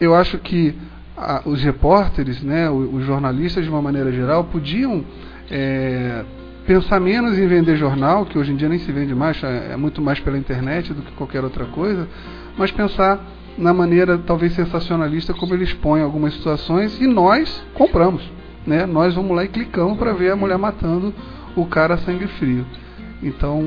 [0.00, 0.74] eu acho que
[1.16, 5.04] a, os repórteres, né, os, jornalistas de uma maneira geral, podiam
[5.50, 6.24] é,
[6.66, 9.76] pensar menos em vender jornal, que hoje em dia nem se vende mais, é, é
[9.76, 12.08] muito mais pela internet do que qualquer outra coisa,
[12.56, 13.20] mas pensar
[13.58, 18.22] na maneira talvez sensacionalista como eles põem algumas situações e nós compramos.
[18.66, 18.86] Né?
[18.86, 21.12] Nós vamos lá e clicamos para ver a mulher matando
[21.56, 22.64] o cara sangue frio.
[23.22, 23.62] Então,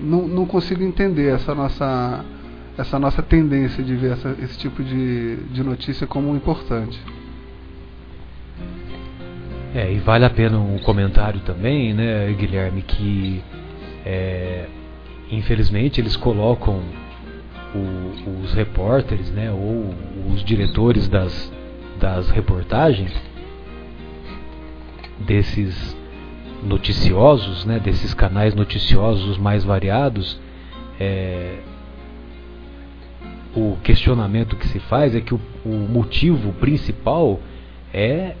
[0.00, 2.24] não, não consigo entender essa nossa
[2.78, 6.98] essa nossa tendência de ver essa, esse tipo de, de notícia como importante.
[9.74, 13.42] É, e vale a pena um comentário também, né, Guilherme, que
[14.04, 14.66] é,
[15.30, 16.80] infelizmente eles colocam
[17.74, 19.94] o, os repórteres, né, ou
[20.32, 21.52] os diretores das,
[22.00, 23.12] das reportagens
[25.18, 25.96] desses
[26.62, 30.40] noticiosos, né, desses canais noticiosos mais variados,
[30.98, 31.58] é,
[33.56, 37.40] o questionamento que se faz é que o, o motivo principal
[37.92, 38.34] é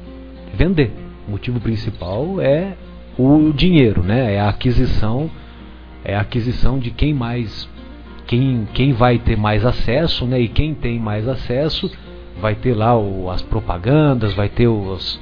[0.54, 0.92] vender.
[1.26, 2.74] O motivo principal é
[3.18, 4.34] o dinheiro, né?
[4.34, 5.30] É a aquisição,
[6.04, 7.66] é a aquisição de quem mais,
[8.26, 10.38] quem, quem vai ter mais acesso, né?
[10.38, 11.90] E quem tem mais acesso
[12.38, 15.18] vai ter lá o, as propagandas, vai ter os,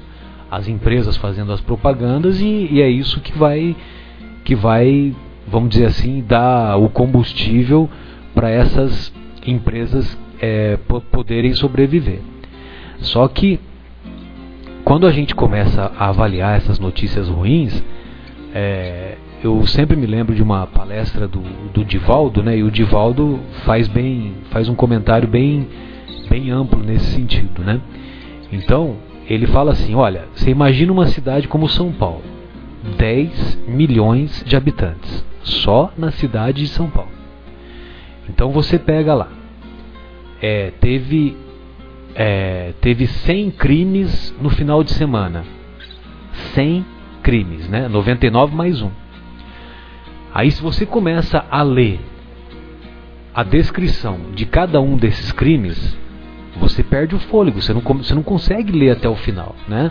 [0.51, 3.77] as empresas fazendo as propagandas e, e é isso que vai,
[4.45, 5.15] que vai,
[5.47, 7.89] vamos dizer assim, dar o combustível
[8.35, 9.13] para essas
[9.47, 10.79] empresas é,
[11.11, 12.21] poderem sobreviver.
[12.99, 13.61] Só que
[14.85, 17.83] quando a gente começa a avaliar essas notícias ruins,
[18.55, 21.41] é, eu sempre me lembro de uma palestra do,
[21.73, 22.59] do Divaldo, né?
[22.59, 25.69] E o Divaldo faz bem, faz um comentário bem,
[26.29, 27.81] bem amplo nesse sentido, né?
[28.53, 32.23] Então ele fala assim, olha, você imagina uma cidade como São Paulo,
[32.99, 37.14] 10 milhões de habitantes, só na cidade de São Paulo.
[38.29, 39.29] Então você pega lá,
[40.41, 41.37] é, teve
[42.15, 45.45] é, teve 100 crimes no final de semana.
[46.55, 46.85] 100
[47.23, 47.89] crimes, né?
[47.89, 48.91] 99 mais um.
[50.33, 52.01] Aí se você começa a ler
[53.35, 55.97] a descrição de cada um desses crimes,
[56.57, 59.91] você perde o fôlego, você não, você não consegue ler até o final, né?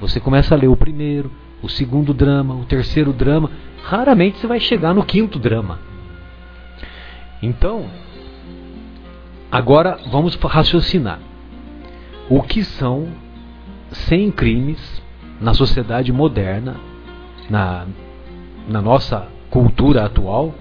[0.00, 1.30] Você começa a ler o primeiro,
[1.62, 3.50] o segundo drama, o terceiro drama,
[3.82, 5.78] raramente você vai chegar no quinto drama.
[7.42, 7.90] Então,
[9.50, 11.18] agora vamos raciocinar.
[12.30, 13.08] O que são
[13.90, 15.02] 100 crimes
[15.40, 16.76] na sociedade moderna,
[17.50, 17.86] na,
[18.68, 20.54] na nossa cultura atual?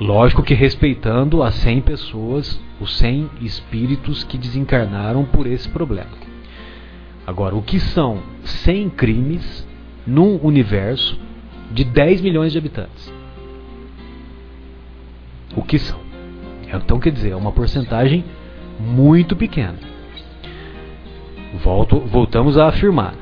[0.00, 6.12] Lógico que respeitando as 100 pessoas, os 100 espíritos que desencarnaram por esse problema.
[7.26, 9.66] Agora, o que são 100 crimes
[10.06, 11.18] num universo
[11.72, 13.17] de 10 milhões de habitantes?
[15.56, 15.98] O que são?
[16.72, 18.24] Então, quer dizer, é uma porcentagem
[18.78, 19.78] muito pequena.
[21.62, 23.14] Volto, voltamos a afirmar,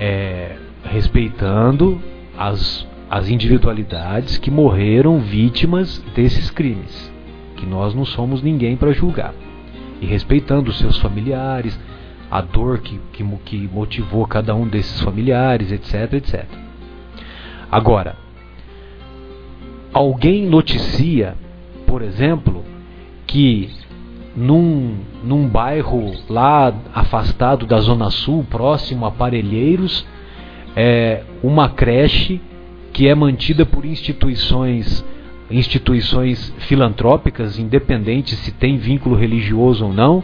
[0.00, 2.00] é, respeitando
[2.36, 7.12] as as individualidades que morreram vítimas desses crimes,
[7.56, 9.32] que nós não somos ninguém para julgar,
[10.00, 11.78] e respeitando os seus familiares,
[12.28, 16.44] a dor que, que, que motivou cada um desses familiares, etc, etc.
[17.70, 18.16] Agora,
[19.92, 21.36] alguém noticia,
[21.94, 22.64] por exemplo,
[23.24, 23.70] que
[24.34, 30.04] num, num bairro lá afastado da Zona Sul, próximo a Parelheiros,
[30.74, 32.40] é, uma creche
[32.92, 35.04] que é mantida por instituições
[35.48, 40.20] instituições filantrópicas, independente se tem vínculo religioso ou não.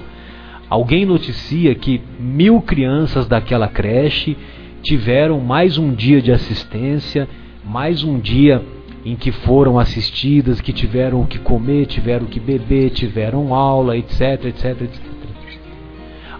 [0.69, 4.37] Alguém noticia que mil crianças daquela creche
[4.83, 7.29] tiveram mais um dia de assistência,
[7.65, 8.61] mais um dia
[9.05, 13.97] em que foram assistidas, que tiveram o que comer, tiveram o que beber, tiveram aula,
[13.97, 15.01] etc, etc, etc.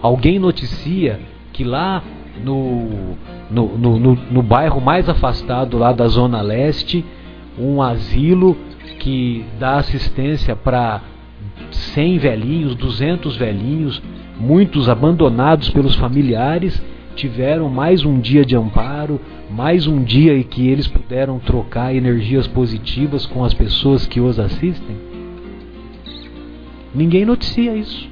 [0.03, 1.21] Alguém noticia
[1.53, 2.03] que lá
[2.43, 3.17] no,
[3.51, 7.05] no, no, no, no bairro mais afastado lá da Zona Leste,
[7.59, 8.57] um asilo
[8.99, 11.03] que dá assistência para
[11.71, 14.03] 100 velhinhos, 200 velhinhos,
[14.39, 16.83] muitos abandonados pelos familiares,
[17.21, 22.47] tiveram mais um dia de amparo, mais um dia em que eles puderam trocar energias
[22.47, 24.97] positivas com as pessoas que os assistem?
[26.95, 28.09] Ninguém noticia isso.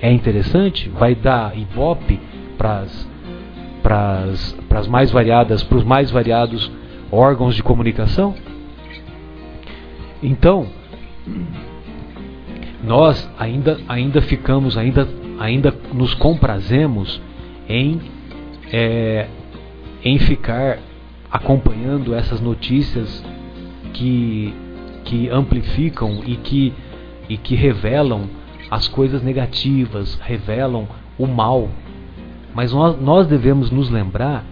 [0.00, 0.88] É interessante?
[0.88, 2.18] Vai dar ibope
[2.58, 3.06] para as
[4.88, 6.68] mais variadas, para os mais variados
[7.12, 8.34] órgãos de comunicação?
[10.20, 10.66] Então,
[12.82, 15.08] nós ainda, ainda ficamos, ainda,
[15.38, 17.22] ainda nos comprazemos
[17.68, 18.00] em,
[18.72, 19.28] é,
[20.04, 20.78] em ficar
[21.30, 23.24] acompanhando essas notícias
[23.92, 24.54] que,
[25.04, 26.72] que amplificam e que,
[27.28, 28.28] e que revelam
[28.70, 30.88] as coisas negativas, revelam
[31.18, 31.68] o mal
[32.54, 34.44] mas nós, nós devemos nos lembrar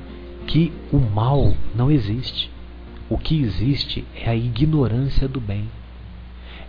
[0.46, 2.50] que o mal não existe.
[3.08, 5.68] O que existe é a ignorância do bem.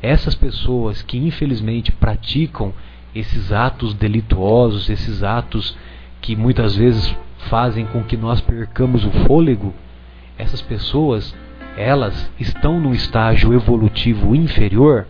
[0.02, 2.74] Essas pessoas que infelizmente praticam
[3.14, 5.78] esses atos delituosos, esses atos
[6.22, 7.16] que muitas vezes
[7.50, 9.74] fazem com que nós percamos o fôlego,
[10.38, 11.36] essas pessoas,
[11.76, 15.08] elas estão num estágio evolutivo inferior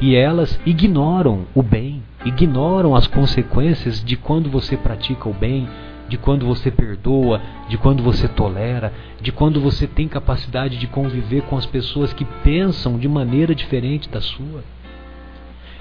[0.00, 5.68] e elas ignoram o bem, ignoram as consequências de quando você pratica o bem,
[6.08, 11.42] de quando você perdoa, de quando você tolera, de quando você tem capacidade de conviver
[11.42, 14.62] com as pessoas que pensam de maneira diferente da sua.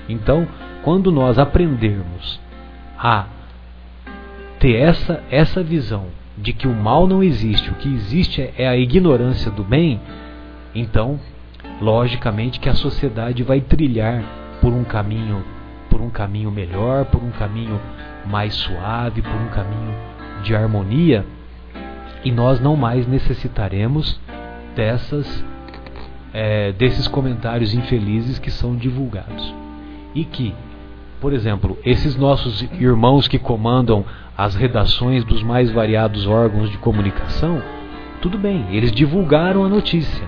[0.07, 0.47] Então,
[0.83, 2.39] quando nós aprendermos
[2.97, 3.25] a
[4.63, 6.05] ter essa, essa visão
[6.37, 9.99] de que o mal não existe, o que existe é a ignorância do bem,
[10.73, 11.19] então,
[11.81, 14.23] logicamente que a sociedade vai trilhar
[14.61, 15.43] por um caminho,
[15.89, 17.77] por um caminho melhor, por um caminho
[18.25, 19.93] mais suave, por um caminho
[20.43, 21.25] de harmonia,
[22.23, 24.17] e nós não mais necessitaremos
[24.77, 25.43] dessas
[26.33, 29.53] é, desses comentários infelizes que são divulgados.
[30.15, 30.55] E que,
[31.23, 34.03] por exemplo, esses nossos irmãos que comandam
[34.37, 37.63] as redações dos mais variados órgãos de comunicação,
[38.21, 40.27] tudo bem, eles divulgaram a notícia.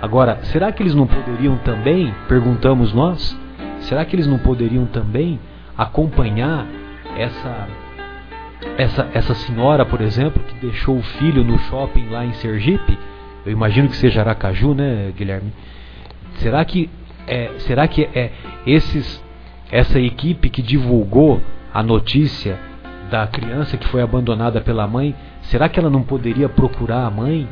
[0.00, 3.38] Agora, será que eles não poderiam também, perguntamos nós,
[3.80, 5.38] será que eles não poderiam também
[5.76, 6.66] acompanhar
[7.14, 7.68] essa
[8.78, 12.98] essa essa senhora, por exemplo, que deixou o filho no shopping lá em Sergipe?
[13.44, 15.52] Eu imagino que seja Aracaju, né, Guilherme?
[16.36, 16.88] Será que
[17.26, 18.30] é, será que é
[18.66, 19.22] esses
[19.72, 21.40] essa equipe que divulgou
[21.72, 22.60] a notícia
[23.10, 27.48] da criança que foi abandonada pela mãe, será que ela não poderia procurar a mãe?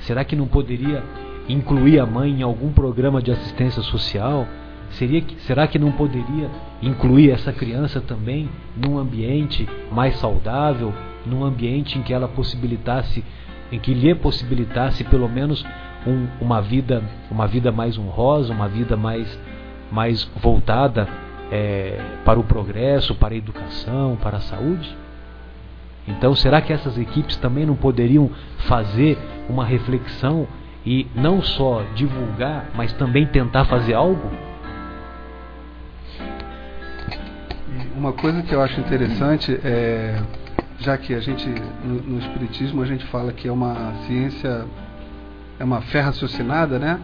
[0.00, 1.04] Será que não poderia
[1.48, 4.48] incluir a mãe em algum programa de assistência social?
[4.90, 6.50] Seria, será que não poderia
[6.82, 10.92] incluir essa criança também num ambiente mais saudável,
[11.24, 13.24] num ambiente em que ela possibilitasse,
[13.70, 15.64] em que lhe possibilitasse pelo menos
[16.04, 17.00] um, uma vida,
[17.30, 19.38] uma vida mais honrosa, uma vida mais,
[19.92, 21.08] mais voltada
[21.50, 24.96] é, para o progresso, para a educação, para a saúde?
[26.06, 28.30] Então, será que essas equipes também não poderiam
[28.66, 30.46] fazer uma reflexão
[30.84, 34.30] e não só divulgar, mas também tentar fazer algo?
[37.96, 40.18] Uma coisa que eu acho interessante é,
[40.78, 41.46] já que a gente
[41.84, 44.64] no, no espiritismo a gente fala que é uma ciência,
[45.58, 46.98] é uma fé raciocinada, né?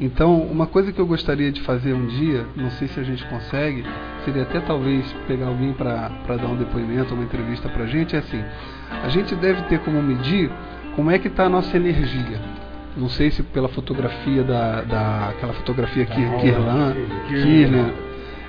[0.00, 3.24] Então, uma coisa que eu gostaria de fazer um dia, não sei se a gente
[3.26, 3.84] consegue,
[4.24, 8.18] seria até talvez pegar alguém para dar um depoimento, uma entrevista para a gente, é
[8.18, 8.42] assim,
[9.02, 10.50] a gente deve ter como medir
[10.94, 12.40] como é que está a nossa energia.
[12.96, 16.94] Não sei se pela fotografia da, da aquela fotografia aqui, Kirlan,
[17.28, 17.90] Kirlan,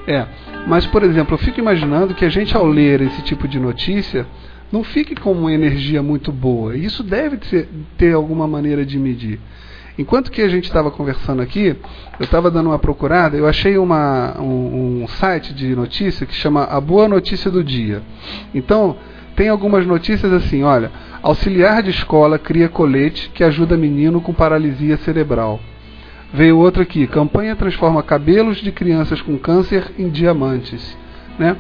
[0.08, 0.26] é.
[0.66, 4.26] Mas, por exemplo, eu fico imaginando que a gente ao ler esse tipo de notícia
[4.72, 6.76] não fique com uma energia muito boa.
[6.76, 9.40] Isso deve ter, ter alguma maneira de medir.
[9.98, 11.76] Enquanto que a gente estava conversando aqui,
[12.20, 16.66] eu estava dando uma procurada, eu achei uma, um, um, site de notícia que chama
[16.66, 18.04] A Boa Notícia do Dia.
[18.54, 18.96] Então,
[19.36, 20.92] tem algumas notícias assim, olha,
[21.24, 25.60] auxiliar de escola cria colete que ajuda menino com paralisia cerebral.
[26.32, 30.96] Veio outra aqui, campanha transforma cabelos de crianças com câncer em diamantes.
[31.40, 31.56] Né?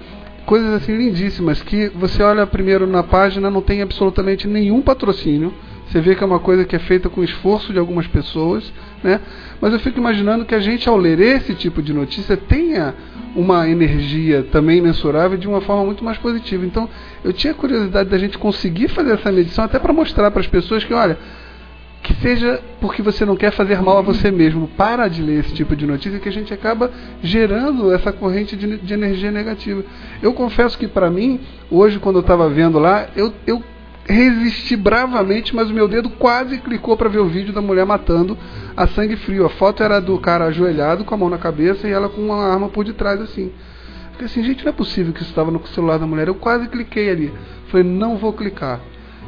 [0.45, 5.51] Coisas assim lindíssimas que você olha primeiro na página, não tem absolutamente nenhum patrocínio
[5.89, 8.71] você vê que é uma coisa que é feita com esforço de algumas pessoas,
[9.01, 9.21] né?
[9.61, 12.93] Mas eu fico imaginando que a gente, ao ler esse tipo de notícia, tenha
[13.35, 16.65] uma energia também mensurável de uma forma muito mais positiva.
[16.65, 16.89] Então,
[17.23, 20.83] eu tinha curiosidade da gente conseguir fazer essa medição até para mostrar para as pessoas
[20.83, 21.17] que, olha,
[22.03, 24.67] que seja porque você não quer fazer mal a você mesmo.
[24.67, 26.91] Para de ler esse tipo de notícia que a gente acaba
[27.23, 29.83] gerando essa corrente de, de energia negativa.
[30.21, 31.39] Eu confesso que para mim,
[31.71, 33.63] hoje quando eu estava vendo lá, eu, eu
[34.08, 38.38] resisti bravamente, mas o meu dedo quase clicou para ver o vídeo da mulher matando
[38.76, 39.45] a sangue frio.
[39.45, 42.43] A foto era do cara ajoelhado com a mão na cabeça e ela com uma
[42.43, 43.51] arma por detrás assim.
[44.12, 46.28] Fiquei assim, gente, não é possível que isso estava no celular da mulher.
[46.28, 47.34] Eu quase cliquei ali.
[47.68, 48.80] Falei, não vou clicar.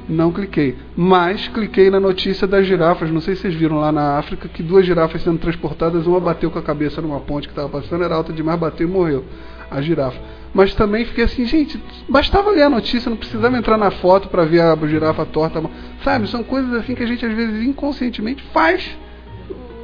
[0.10, 0.76] Não cliquei.
[0.98, 3.12] Mas cliquei na notícia das girafas.
[3.12, 6.50] Não sei se vocês viram lá na África que duas girafas sendo transportadas, uma bateu
[6.50, 9.24] com a cabeça numa ponte que estava passando, era alta demais, bateu e morreu.
[9.70, 10.20] A girafa
[10.54, 14.46] mas também fiquei assim, gente, bastava ler a notícia, não precisava entrar na foto para
[14.46, 15.62] ver a girafa torta.
[16.04, 18.98] Sabe, são coisas assim que a gente às vezes inconscientemente faz,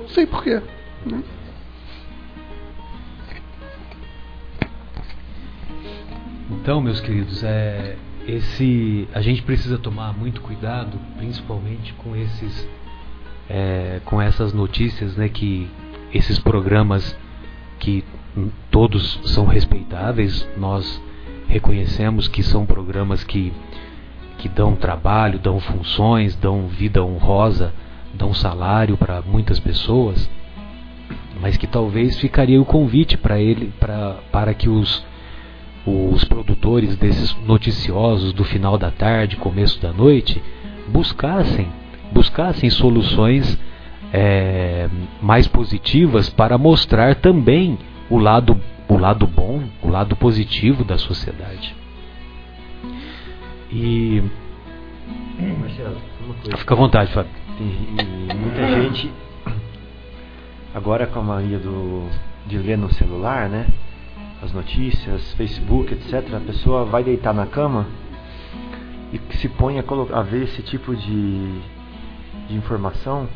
[0.01, 0.61] não sei porquê.
[1.05, 1.21] Né?
[6.49, 7.95] Então, meus queridos, é,
[8.28, 12.67] esse, a gente precisa tomar muito cuidado, principalmente com esses,
[13.49, 15.69] é, com essas notícias, né, que
[16.13, 17.15] esses programas
[17.80, 18.03] que
[18.71, 21.01] todos são respeitáveis, nós
[21.47, 23.53] reconhecemos que são programas que,
[24.38, 27.73] que dão trabalho, dão funções, dão vida honrosa,
[28.13, 30.30] dão salário para muitas pessoas,
[31.39, 35.05] mas que talvez ficaria o convite para ele pra, para que os,
[35.86, 40.41] os produtores desses noticiosos do final da tarde, começo da noite,
[40.88, 41.67] buscassem
[42.11, 43.59] buscassem soluções
[44.13, 44.89] é,
[45.21, 47.77] mais positivas para mostrar também
[48.09, 51.75] o lado, o lado bom, o lado positivo da sociedade.
[53.71, 54.23] E.
[55.59, 56.57] Marcelo, uma coisa.
[56.57, 57.31] Fica à vontade, Fábio.
[57.59, 59.11] Muita gente,
[60.73, 62.07] agora com a mania do,
[62.45, 63.67] de ler no celular, né?
[64.41, 66.33] As notícias, Facebook, etc.
[66.36, 67.88] A pessoa vai deitar na cama
[69.11, 69.83] e se põe a,
[70.13, 71.61] a ver esse tipo de,
[72.47, 73.27] de informação,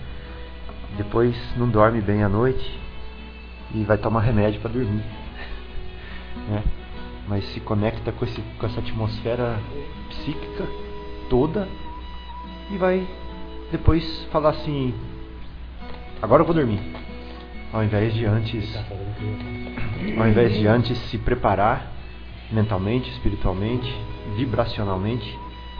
[0.97, 2.79] depois não dorme bem à noite
[3.73, 5.03] e vai tomar remédio para dormir.
[6.49, 6.63] né?
[7.27, 9.59] Mas se conecta com, esse, com essa atmosfera
[10.09, 10.65] psíquica
[11.29, 11.67] toda
[12.71, 13.07] e vai
[13.71, 14.93] depois falar assim:
[16.21, 16.81] agora eu vou dormir.
[17.71, 18.75] Ao invés de antes,
[20.17, 21.91] ao invés de antes se preparar
[22.51, 23.93] mentalmente, espiritualmente,
[24.35, 25.37] vibracionalmente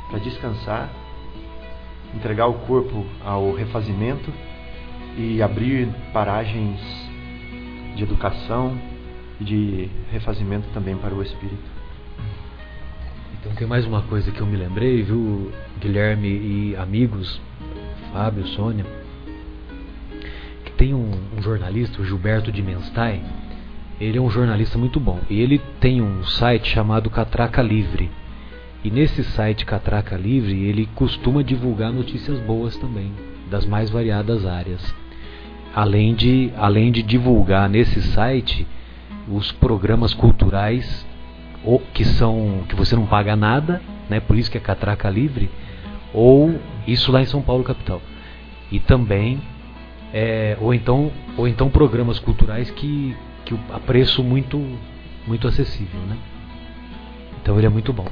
[0.09, 0.89] para descansar,
[2.13, 4.31] entregar o corpo ao refazimento
[5.17, 6.79] e abrir paragens
[7.95, 8.79] de educação
[9.39, 11.79] e de refazimento também para o espírito.
[13.39, 17.41] Então tem mais uma coisa que eu me lembrei, viu, Guilherme e amigos,
[18.11, 18.85] Fábio, Sônia,
[20.79, 22.63] tem um, um jornalista, o Gilberto de
[23.99, 28.09] ele é um jornalista muito bom e ele tem um site chamado Catraca Livre.
[28.81, 33.11] E nesse site Catraca Livre ele costuma divulgar notícias boas também,
[33.51, 34.95] das mais variadas áreas.
[35.75, 38.65] Além de, além de divulgar nesse site
[39.27, 41.05] os programas culturais
[41.61, 44.21] ou que são que você não paga nada, né?
[44.21, 45.49] Por isso que é Catraca Livre,
[46.13, 46.57] ou
[46.87, 48.01] isso lá em São Paulo capital.
[48.71, 49.41] E também
[50.13, 54.57] é, ou então ou então programas culturais que que a preço muito
[55.27, 56.17] muito acessível, né?
[57.41, 58.07] Então ele é muito bom.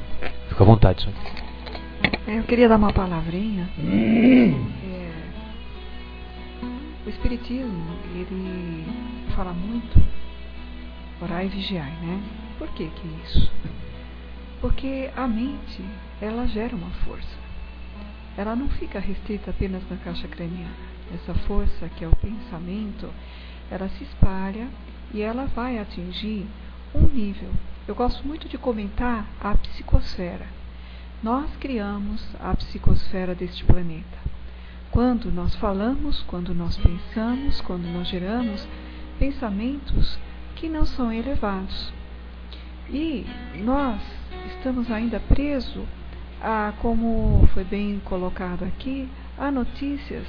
[0.50, 1.16] Fica à vontade, senhor.
[2.28, 3.70] Eu queria dar uma palavrinha.
[3.80, 4.54] É,
[7.06, 8.86] o Espiritismo, ele
[9.36, 10.02] fala muito
[11.22, 12.22] orar e vigiar, né?
[12.58, 13.52] Por que que isso?
[14.62, 15.84] Porque a mente,
[16.22, 17.47] ela gera uma força.
[18.38, 20.88] Ela não fica restrita apenas na caixa craniana.
[21.14, 23.10] Essa força, que é o pensamento,
[23.72, 24.68] ela se espalha
[25.14, 26.46] e ela vai atingir
[26.94, 27.52] um nível
[27.88, 30.46] eu gosto muito de comentar a psicosfera.
[31.24, 34.18] Nós criamos a psicosfera deste planeta.
[34.92, 38.68] Quando nós falamos, quando nós pensamos, quando nós geramos
[39.18, 40.20] pensamentos
[40.56, 41.94] que não são elevados.
[42.90, 43.26] E
[43.64, 44.02] nós
[44.48, 45.88] estamos ainda presos
[46.42, 50.26] a, como foi bem colocado aqui, a notícias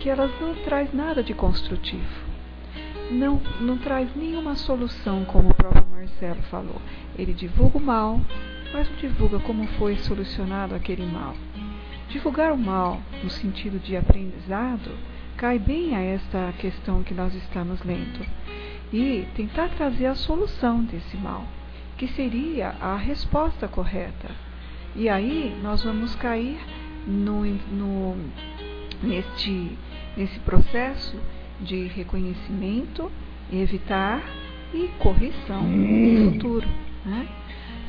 [0.00, 2.30] que elas não traz nada de construtivo.
[3.10, 6.80] Não, não traz nenhuma solução, como o próprio Marcelo falou.
[7.18, 8.20] Ele divulga o mal,
[8.72, 11.34] mas não divulga como foi solucionado aquele mal.
[12.08, 14.90] Divulgar o mal no sentido de aprendizado
[15.36, 18.26] cai bem a esta questão que nós estamos lendo
[18.92, 21.44] e tentar trazer a solução desse mal,
[21.96, 24.30] que seria a resposta correta.
[24.96, 26.58] E aí nós vamos cair
[27.06, 28.16] no, no,
[29.02, 29.76] neste,
[30.16, 31.16] nesse processo
[31.60, 33.10] de reconhecimento,
[33.52, 34.22] evitar
[34.72, 36.68] e correção no futuro.
[37.04, 37.28] Né?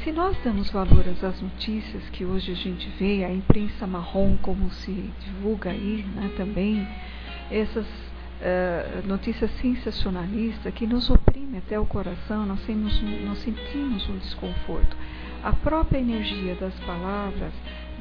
[0.04, 4.72] Se nós damos valor às notícias que hoje a gente vê, a imprensa marrom, como
[4.72, 6.88] se divulga aí né, também,
[7.52, 14.18] essas uh, notícias sensacionalistas que nos oprimem até o coração, nós, temos, nós sentimos um
[14.18, 14.98] desconforto.
[15.44, 17.54] A própria energia das palavras,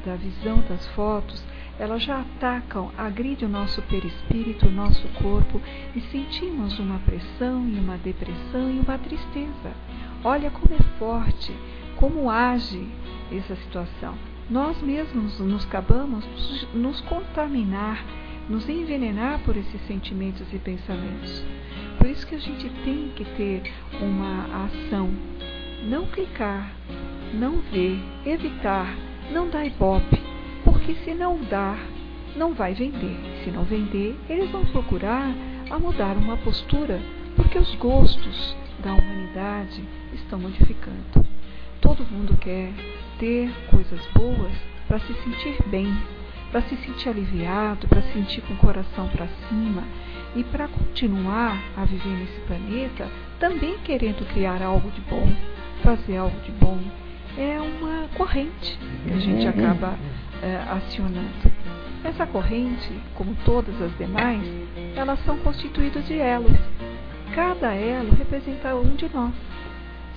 [0.05, 1.43] da visão das fotos,
[1.79, 5.59] elas já atacam, agridem o nosso perispírito, o nosso corpo
[5.95, 9.71] e sentimos uma pressão e uma depressão e uma tristeza.
[10.23, 11.51] Olha como é forte,
[11.95, 12.87] como age
[13.31, 14.13] essa situação.
[14.47, 16.23] Nós mesmos nos acabamos
[16.73, 18.05] nos contaminar,
[18.47, 21.43] nos envenenar por esses sentimentos e pensamentos.
[21.97, 23.63] Por isso que a gente tem que ter
[23.99, 25.09] uma ação.
[25.89, 26.71] Não clicar,
[27.33, 28.95] não ver, evitar,
[29.31, 30.31] não dar ibope
[30.63, 31.77] porque se não dar,
[32.35, 33.15] não vai vender.
[33.43, 35.33] Se não vender, eles vão procurar
[35.69, 36.99] a mudar uma postura,
[37.35, 41.25] porque os gostos da humanidade estão modificando.
[41.79, 42.71] Todo mundo quer
[43.19, 44.51] ter coisas boas
[44.87, 45.87] para se sentir bem,
[46.51, 49.83] para se sentir aliviado, para se sentir com o coração para cima
[50.35, 53.09] e para continuar a viver nesse planeta,
[53.39, 55.31] também querendo criar algo de bom,
[55.83, 56.79] fazer algo de bom.
[57.37, 59.97] É uma corrente que a gente acaba
[60.41, 61.51] é, acionando.
[62.03, 64.43] Essa corrente, como todas as demais,
[64.95, 66.57] elas são constituídas de elos.
[67.33, 69.33] Cada elo representa um de nós.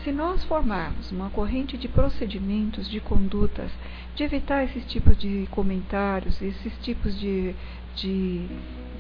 [0.02, 3.70] Se nós formarmos uma corrente de procedimentos, de condutas,
[4.14, 7.54] de evitar esses tipos de comentários, esses tipos de,
[7.96, 8.46] de,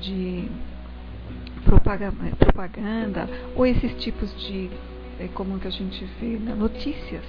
[0.00, 0.48] de
[1.64, 4.70] propaganda ou esses tipos de,
[5.18, 7.24] é, como que a gente vê na notícias,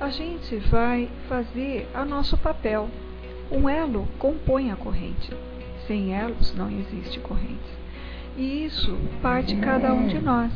[0.00, 2.88] a gente vai fazer a nosso papel.
[3.52, 5.30] Um elo compõe a corrente.
[5.86, 7.78] Sem elos não existe corrente.
[8.36, 10.50] E isso parte cada um de nós.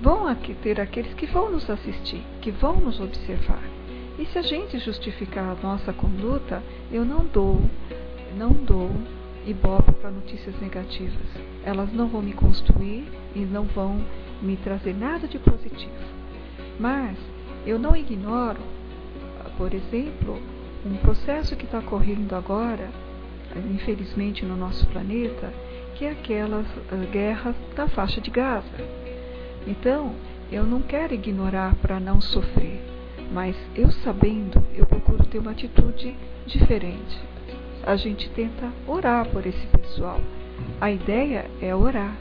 [0.00, 3.62] Vão aqui ter aqueles que vão nos assistir, que vão nos observar.
[4.18, 7.60] E se a gente justificar a nossa conduta, eu não dou,
[8.36, 8.90] não dou
[9.46, 11.26] ibope para notícias negativas.
[11.62, 14.02] Elas não vão me construir e não vão
[14.40, 15.92] me trazer nada de positivo.
[16.80, 17.16] Mas
[17.66, 18.60] eu não ignoro,
[19.56, 20.40] por exemplo,
[20.84, 22.90] um processo que está ocorrendo agora,
[23.70, 25.52] infelizmente no nosso planeta,
[25.94, 28.66] que é aquelas uh, guerras da faixa de Gaza.
[29.66, 30.14] Então,
[30.50, 32.80] eu não quero ignorar para não sofrer,
[33.32, 37.32] mas eu sabendo, eu procuro ter uma atitude diferente
[37.84, 40.20] a gente tenta orar por esse pessoal.
[40.80, 42.16] A ideia é orar.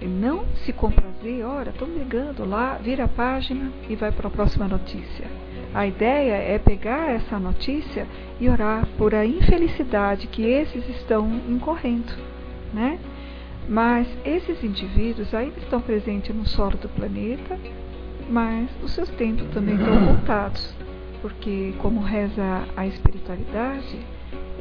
[0.00, 4.30] E não se comprazer, ora, estou ligando lá, vira a página e vai para a
[4.30, 5.26] próxima notícia.
[5.74, 8.06] A ideia é pegar essa notícia
[8.40, 12.12] e orar por a infelicidade que esses estão incorrendo,
[12.72, 12.98] né?
[13.68, 17.58] Mas esses indivíduos ainda estão presentes no solo do planeta,
[18.30, 20.74] mas os seus tempos também estão ocultados,
[21.20, 23.98] porque como reza a espiritualidade,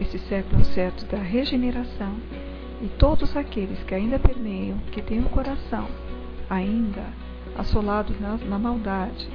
[0.02, 2.16] esse século é século da regeneração,
[2.82, 5.88] e todos aqueles que ainda permeiam, que têm o coração
[6.50, 7.04] ainda
[7.58, 9.28] assolado na, na maldade,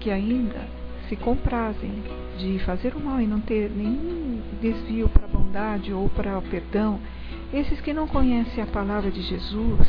[0.00, 0.66] que ainda
[1.08, 2.02] se comprazem
[2.38, 6.42] de fazer o mal e não ter nenhum desvio para a bondade ou para o
[6.42, 7.00] perdão,
[7.52, 9.80] esses que não conhecem a palavra de Jesus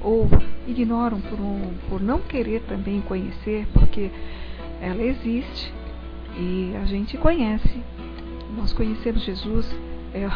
[0.00, 0.28] ou
[0.66, 4.10] ignoram por, um, por não querer também conhecer, porque
[4.80, 5.72] ela existe
[6.36, 7.82] e a gente conhece.
[8.56, 9.68] Nós conhecemos Jesus,
[10.14, 10.26] é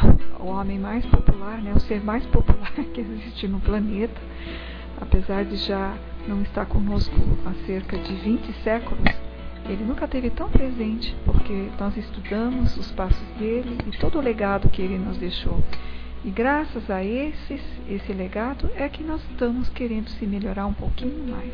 [0.40, 4.20] o homem mais popular, né, o ser mais popular que existe no planeta,
[5.00, 5.96] apesar de já
[6.26, 7.14] não estar conosco
[7.46, 9.04] há cerca de 20 séculos,
[9.68, 14.68] ele nunca teve tão presente, porque nós estudamos os passos dele e todo o legado
[14.68, 15.62] que ele nos deixou.
[16.24, 21.28] E graças a esses, esse legado é que nós estamos querendo se melhorar um pouquinho
[21.28, 21.52] mais.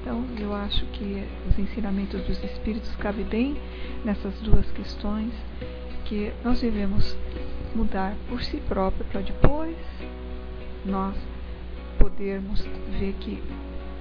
[0.00, 3.56] Então, eu acho que os ensinamentos dos Espíritos cabem bem
[4.04, 5.32] nessas duas questões
[6.04, 7.16] que nós devemos
[7.74, 9.76] mudar por si próprio para depois
[10.84, 11.14] nós
[11.98, 12.66] podermos
[12.98, 13.42] ver que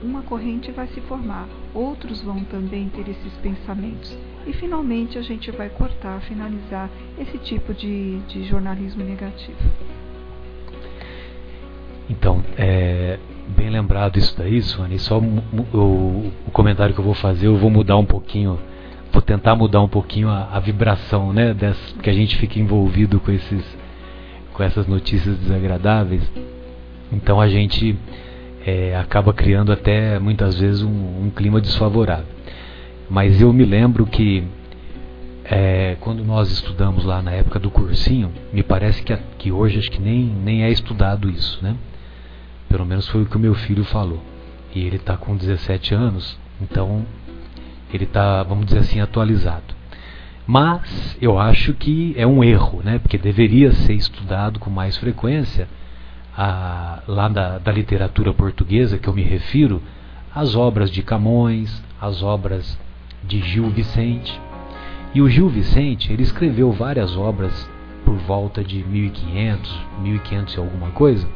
[0.02, 5.52] uma corrente vai se formar, outros vão também ter esses pensamentos e finalmente a gente
[5.52, 6.90] vai cortar, finalizar
[7.20, 9.60] esse tipo de, de jornalismo negativo.
[12.10, 13.20] Então, é,
[13.50, 17.70] bem lembrado isso daí, Sônia, só o, o comentário que eu vou fazer, eu vou
[17.70, 18.58] mudar um pouquinho
[19.30, 23.32] tentar mudar um pouquinho a, a vibração, né, dessa, que a gente fica envolvido com
[23.32, 23.64] esses,
[24.54, 26.24] com essas notícias desagradáveis.
[27.12, 27.96] Então a gente
[28.66, 32.26] é, acaba criando até muitas vezes um, um, clima desfavorável.
[33.08, 34.44] Mas eu me lembro que
[35.46, 39.92] é, quando nós estudamos lá na época do cursinho, me parece que, que hoje acho
[39.92, 41.76] que nem, nem é estudado isso, né?
[42.68, 44.24] Pelo menos foi o que o meu filho falou.
[44.74, 47.06] E ele está com 17 anos, então
[47.92, 49.80] ele está, vamos dizer assim, atualizado.
[50.46, 52.98] Mas eu acho que é um erro, né?
[52.98, 55.68] porque deveria ser estudado com mais frequência,
[56.36, 59.82] a, lá da, da literatura portuguesa que eu me refiro,
[60.34, 62.80] as obras de Camões, as obras
[63.24, 64.40] de Gil Vicente.
[65.14, 67.70] E o Gil Vicente, ele escreveu várias obras
[68.06, 71.28] por volta de 1500, 1500 e alguma coisa.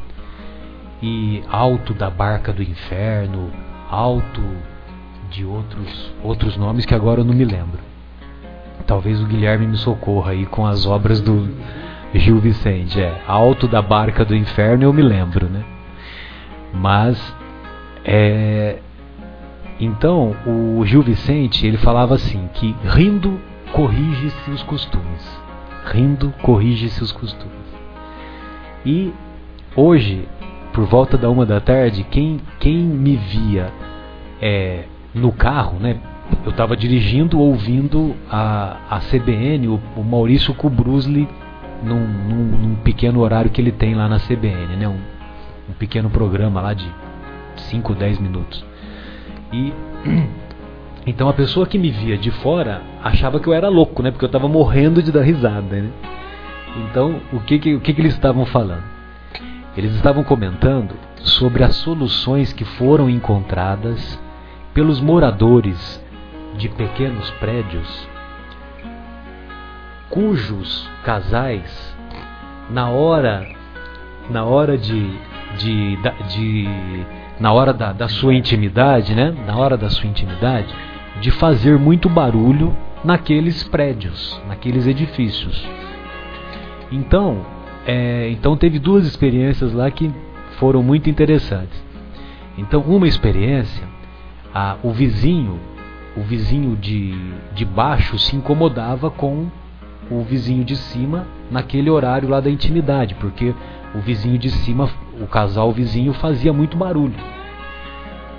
[1.02, 3.52] E Alto da Barca do Inferno,
[3.90, 4.42] Alto
[5.34, 7.80] de outros, outros nomes que agora eu não me lembro.
[8.86, 11.48] Talvez o Guilherme me socorra aí com as obras do
[12.14, 13.00] Gil Vicente.
[13.00, 15.64] É, Alto da Barca do Inferno eu me lembro, né?
[16.72, 17.34] Mas,
[18.04, 18.78] é,
[19.80, 23.40] então, o Gil Vicente, ele falava assim, que rindo
[23.72, 25.42] corrige-se os costumes.
[25.86, 27.52] Rindo corrige-se os costumes.
[28.86, 29.12] E
[29.74, 30.28] hoje,
[30.72, 33.72] por volta da uma da tarde, quem, quem me via
[34.40, 34.84] é,
[35.14, 35.98] no carro, né?
[36.44, 41.28] Eu estava dirigindo, ouvindo a, a CBN, o, o Maurício Kubrusli,
[41.82, 44.88] num, num, num, pequeno horário que ele tem lá na CBN, né?
[44.88, 44.98] Um,
[45.68, 46.90] um pequeno programa lá de
[47.56, 48.64] 5, 10 minutos.
[49.52, 49.72] E
[51.06, 54.10] então a pessoa que me via de fora achava que eu era louco, né?
[54.10, 55.90] Porque eu estava morrendo de dar risada, né?
[56.90, 58.82] Então, o que que, o que que eles estavam falando?
[59.76, 64.18] Eles estavam comentando sobre as soluções que foram encontradas
[64.74, 66.04] pelos moradores
[66.58, 68.08] de pequenos prédios
[70.10, 71.96] cujos casais
[72.70, 73.48] na hora
[74.30, 75.10] na hora de,
[75.58, 75.96] de,
[76.28, 76.68] de
[77.38, 79.34] na hora da, da sua intimidade, né?
[79.46, 80.74] Na hora da sua intimidade,
[81.20, 85.66] de fazer muito barulho naqueles prédios, naqueles edifícios.
[86.90, 87.44] Então,
[87.86, 90.10] é, então teve duas experiências lá que
[90.58, 91.82] foram muito interessantes.
[92.56, 93.82] Então, uma experiência,
[94.54, 95.58] a, o vizinho,
[96.16, 97.12] o vizinho de,
[97.52, 99.48] de baixo se incomodava com
[100.08, 103.52] o vizinho de cima naquele horário lá da intimidade, porque
[103.94, 104.88] o vizinho de cima,
[105.20, 107.14] o casal vizinho fazia muito barulho.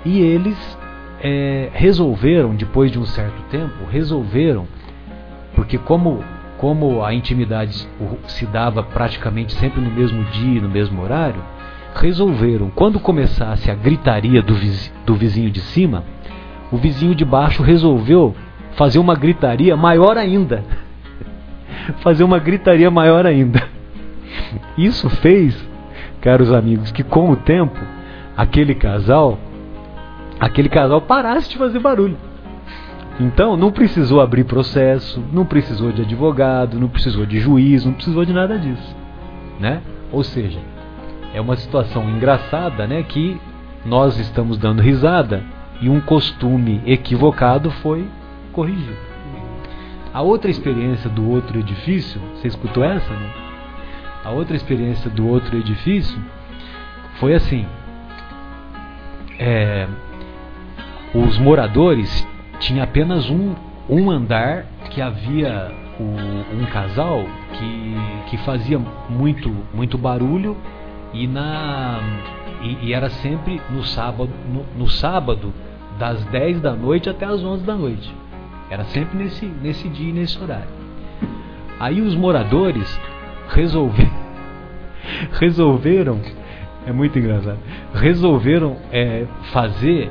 [0.04, 0.78] E eles
[1.20, 4.66] é, resolveram, depois de um certo tempo, resolveram,
[5.54, 6.22] porque como,
[6.56, 7.86] como a intimidade
[8.28, 11.42] se dava praticamente sempre no mesmo dia, no mesmo horário,
[12.00, 16.04] resolveram, quando começasse a gritaria do, vizinho, do vizinho de cima,
[16.70, 18.34] o vizinho de baixo resolveu
[18.72, 20.64] fazer uma gritaria maior ainda.
[22.02, 23.62] fazer uma gritaria maior ainda.
[24.76, 25.56] Isso fez,
[26.20, 27.78] caros amigos, que com o tempo
[28.36, 29.38] aquele casal
[30.38, 32.16] aquele casal parasse de fazer barulho.
[33.18, 38.26] Então, não precisou abrir processo, não precisou de advogado, não precisou de juiz, não precisou
[38.26, 38.94] de nada disso,
[39.58, 39.80] né?
[40.12, 40.58] Ou seja,
[41.34, 43.40] é uma situação engraçada, né, que
[43.84, 45.42] nós estamos dando risada
[45.80, 48.06] e um costume equivocado foi
[48.52, 48.96] corrigido.
[50.12, 53.30] A outra experiência do outro edifício, você escutou essa, né?
[54.24, 56.18] A outra experiência do outro edifício
[57.20, 57.66] foi assim:
[59.38, 59.86] é,
[61.14, 62.26] os moradores
[62.58, 63.54] tinham apenas um,
[63.88, 65.70] um andar que havia
[66.00, 67.96] o, um casal que,
[68.30, 70.56] que fazia muito, muito barulho
[71.22, 72.00] e, na,
[72.62, 75.52] e, e era sempre no sábado, no, no, sábado,
[75.98, 78.14] das 10 da noite até as 11 da noite.
[78.70, 80.68] Era sempre nesse, nesse dia e nesse horário.
[81.78, 83.00] Aí os moradores
[83.48, 84.10] resolveram,
[85.38, 86.20] resolveram
[86.86, 87.58] é muito engraçado,
[87.92, 90.10] resolveram é, fazer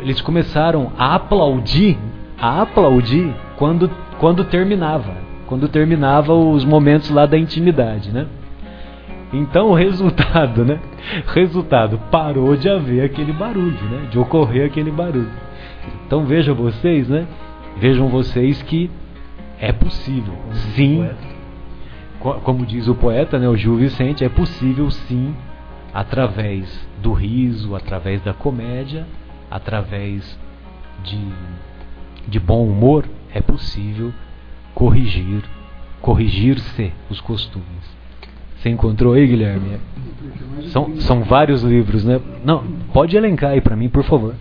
[0.00, 1.98] eles começaram a aplaudir,
[2.38, 5.12] a aplaudir quando, quando terminava,
[5.46, 8.26] quando terminava os momentos lá da intimidade, né?
[9.32, 10.78] Então o resultado, né?
[11.28, 14.08] Resultado, parou de haver aquele barulho, né?
[14.10, 15.30] De ocorrer aquele barulho.
[16.06, 17.26] Então vejam vocês, né?
[17.78, 18.90] Vejam vocês que
[19.58, 20.34] é possível,
[20.74, 21.08] sim.
[22.18, 25.34] Como diz o poeta, né, o Gil Vicente, é possível sim,
[25.92, 29.06] através do riso, através da comédia,
[29.50, 30.38] através
[31.02, 31.18] de,
[32.28, 34.12] de bom humor, é possível
[34.74, 35.42] corrigir,
[36.00, 38.01] corrigir-se os costumes.
[38.62, 39.80] Você encontrou aí, Guilherme?
[40.68, 42.20] São, são vários livros, né?
[42.44, 44.36] Não, pode elencar aí para mim, por favor.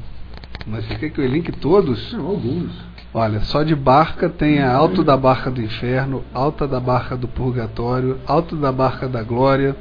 [0.67, 2.13] Mas você quer que eu elenque todos?
[2.13, 2.72] Não, alguns.
[3.11, 7.28] Olha, só de barca tem a Alto da Barca do Inferno, Alta da Barca do
[7.28, 9.76] Purgatório, Alto da Barca da Glória,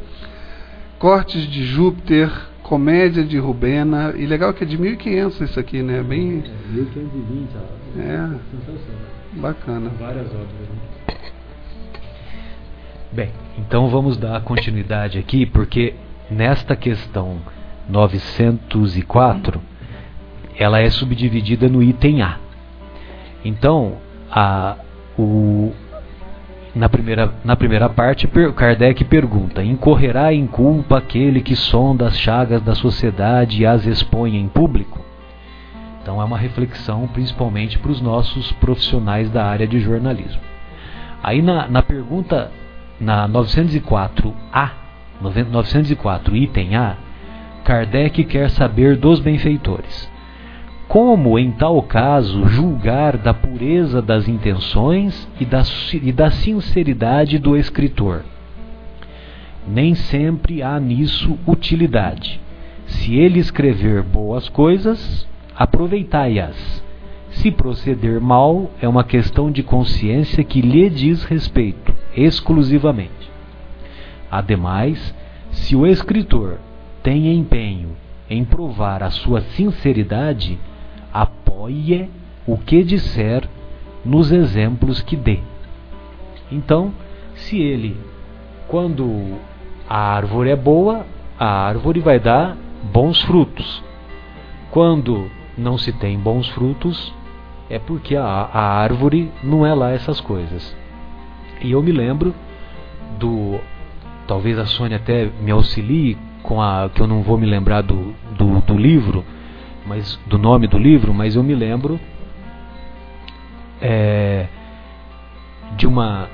[0.99, 2.31] Cortes de Júpiter,
[2.63, 4.15] Comédia de Rubena.
[4.17, 6.03] E legal que é de 1500 isso aqui, né?
[6.03, 6.43] Bem.
[6.47, 8.01] É, 1520, ó.
[8.01, 8.31] É.
[9.39, 9.91] Bacana.
[10.01, 10.47] Várias obras.
[10.49, 10.91] Né?
[13.13, 13.31] Bem,
[13.61, 15.95] então vamos dar continuidade aqui, porque
[16.31, 17.39] nesta questão
[17.89, 19.61] 904
[20.59, 22.39] ela é subdividida no item A.
[23.45, 23.99] Então,
[24.31, 24.77] a,
[25.19, 25.73] o,
[26.75, 32.63] na primeira, na primeira parte, Kardec pergunta: Incorrerá em culpa aquele que sonda as chagas
[32.63, 35.05] da sociedade e as expõe em público?
[36.03, 40.41] Então, é uma reflexão principalmente para os nossos profissionais da área de jornalismo.
[41.23, 42.51] Aí, na, na pergunta,
[43.01, 44.71] na 904A,
[45.21, 46.97] 904 item A,
[47.65, 50.11] Kardec quer saber dos benfeitores.
[50.89, 55.63] Como, em tal caso, julgar da pureza das intenções e da,
[55.95, 58.25] e da sinceridade do escritor?
[59.69, 62.41] Nem sempre há nisso utilidade.
[62.87, 66.83] Se ele escrever boas coisas, aproveitai-as.
[67.31, 73.31] Se proceder mal, é uma questão de consciência que lhe diz respeito, exclusivamente.
[74.31, 75.15] Ademais,
[75.51, 76.59] se o escritor
[77.03, 77.97] tem empenho
[78.29, 80.59] em provar a sua sinceridade,
[81.13, 82.09] apoie
[82.47, 83.49] o que disser
[84.05, 85.41] nos exemplos que dê.
[86.51, 86.93] Então,
[87.35, 87.97] se ele,
[88.69, 89.39] quando
[89.89, 91.05] a árvore é boa,
[91.39, 92.57] a árvore vai dar
[92.93, 93.83] bons frutos.
[94.71, 97.13] Quando não se tem bons frutos,
[97.69, 100.77] é porque a, a árvore não é lá essas coisas.
[101.63, 102.35] E eu me lembro
[103.19, 103.59] do.
[104.27, 106.89] Talvez a Sônia até me auxilie com a.
[106.89, 109.25] que eu não vou me lembrar do, do, do livro
[109.87, 111.99] mas do nome do livro, mas eu me lembro
[113.81, 114.47] é,
[115.77, 116.29] de uma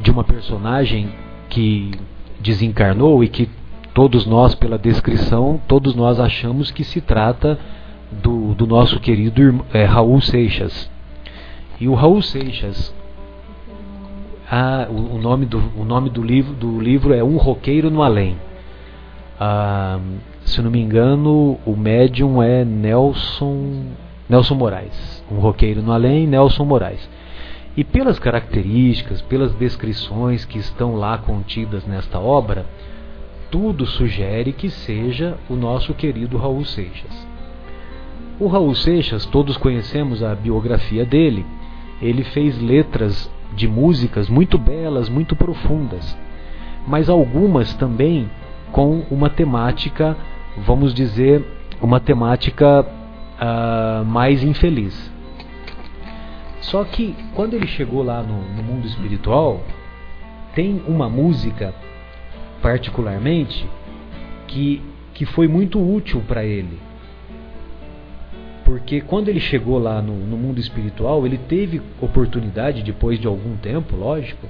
[0.00, 1.10] de uma personagem
[1.50, 1.90] que
[2.40, 3.50] desencarnou e que
[3.92, 7.58] todos nós, pela descrição, todos nós achamos que se trata
[8.12, 10.88] do, do nosso querido é, Raul Seixas.
[11.80, 12.94] E o Raul Seixas,
[14.50, 18.02] a, o, o, nome do, o nome do livro, do livro é Um Roqueiro no
[18.02, 18.36] Além.
[19.38, 20.00] Ah,
[20.44, 23.84] se não me engano, o médium é Nelson,
[24.28, 25.24] Nelson Moraes.
[25.30, 27.08] Um Roqueiro no Além, Nelson Moraes.
[27.76, 32.64] E pelas características, pelas descrições que estão lá contidas nesta obra,
[33.50, 37.26] tudo sugere que seja o nosso querido Raul Seixas.
[38.40, 41.44] O Raul Seixas, todos conhecemos a biografia dele.
[42.00, 46.16] Ele fez letras de músicas muito belas, muito profundas,
[46.86, 48.30] mas algumas também
[48.72, 50.16] com uma temática,
[50.58, 51.44] vamos dizer,
[51.80, 55.12] uma temática uh, mais infeliz.
[56.60, 59.60] Só que quando ele chegou lá no, no mundo espiritual,
[60.54, 61.74] tem uma música,
[62.60, 63.68] particularmente,
[64.46, 64.82] que,
[65.14, 66.87] que foi muito útil para ele.
[68.68, 73.56] Porque quando ele chegou lá no, no mundo espiritual, ele teve oportunidade, depois de algum
[73.56, 74.46] tempo, lógico,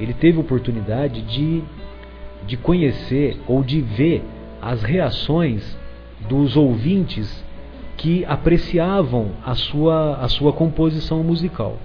[0.00, 1.62] ele teve oportunidade de,
[2.48, 4.24] de conhecer ou de ver
[4.60, 5.78] as reações
[6.28, 7.44] dos ouvintes
[7.96, 11.78] que apreciavam a sua, a sua composição musical.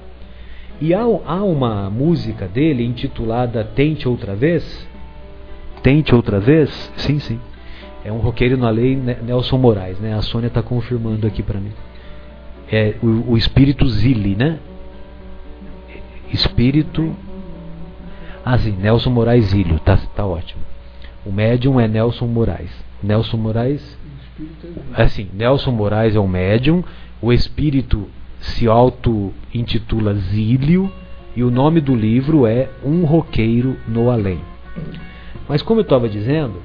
[0.81, 4.87] E há, há uma música dele intitulada Tente Outra Vez.
[5.83, 6.91] Tente Outra Vez?
[6.95, 7.39] Sim, sim.
[8.05, 10.13] É um roqueiro na lei Nelson Moraes, né?
[10.13, 11.73] A Sônia está confirmando aqui para mim.
[12.71, 14.59] É o, o espírito Zili, né?
[16.31, 17.13] Espírito.
[18.45, 20.61] Ah, sim, Nelson Moraes Zílio, tá, tá ótimo.
[21.25, 22.71] O médium é Nelson Moraes.
[23.01, 23.97] Nelson Moraes
[24.93, 26.83] Assim, Nelson Moraes é um médium,
[27.21, 28.07] o espírito
[28.39, 30.91] se auto-intitula Zílio
[31.35, 34.39] e o nome do livro é Um Roqueiro no Além.
[35.47, 36.61] Mas como eu estava dizendo,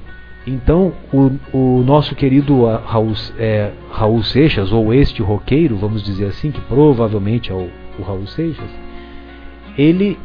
[0.46, 6.50] então o, o, nosso querido Raul, é, Raul Seixas, ou este roqueiro, vamos dizer assim,
[6.50, 7.68] que provavelmente é o,
[7.98, 8.70] o Raul Seixas,
[9.76, 10.18] ele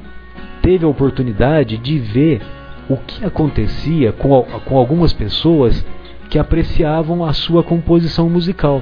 [0.61, 2.41] teve a oportunidade de ver
[2.89, 5.85] o que acontecia com, com algumas pessoas
[6.29, 8.81] que apreciavam a sua composição musical.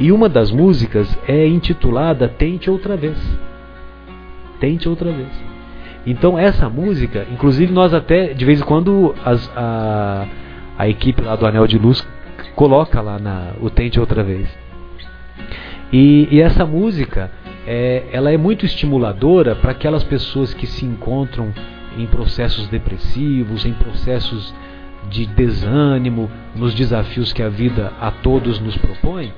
[0.00, 3.18] E uma das músicas é intitulada Tente Outra Vez.
[4.60, 5.57] Tente Outra Vez.
[6.10, 10.26] Então essa música, inclusive nós até de vez em quando as, a,
[10.78, 12.06] a equipe lá do Anel de Luz
[12.54, 14.48] coloca lá na, o Tente Outra Vez.
[15.92, 17.30] E, e essa música
[17.66, 21.52] é, ela é muito estimuladora para aquelas pessoas que se encontram
[21.98, 24.54] em processos depressivos, em processos
[25.10, 29.30] de desânimo nos desafios que a vida a todos nos propõe.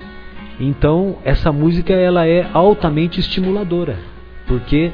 [0.61, 3.99] Então, essa música ela é altamente estimuladora,
[4.47, 4.93] porque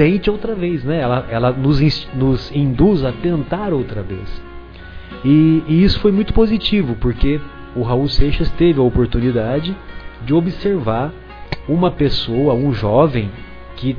[0.00, 0.98] tente outra vez, né?
[0.98, 4.42] Ela, ela nos, nos induz a tentar outra vez.
[5.22, 7.38] E, e isso foi muito positivo, porque
[7.76, 9.76] o Raul Seixas teve a oportunidade
[10.24, 11.12] de observar
[11.68, 13.30] uma pessoa, um jovem
[13.76, 13.94] que,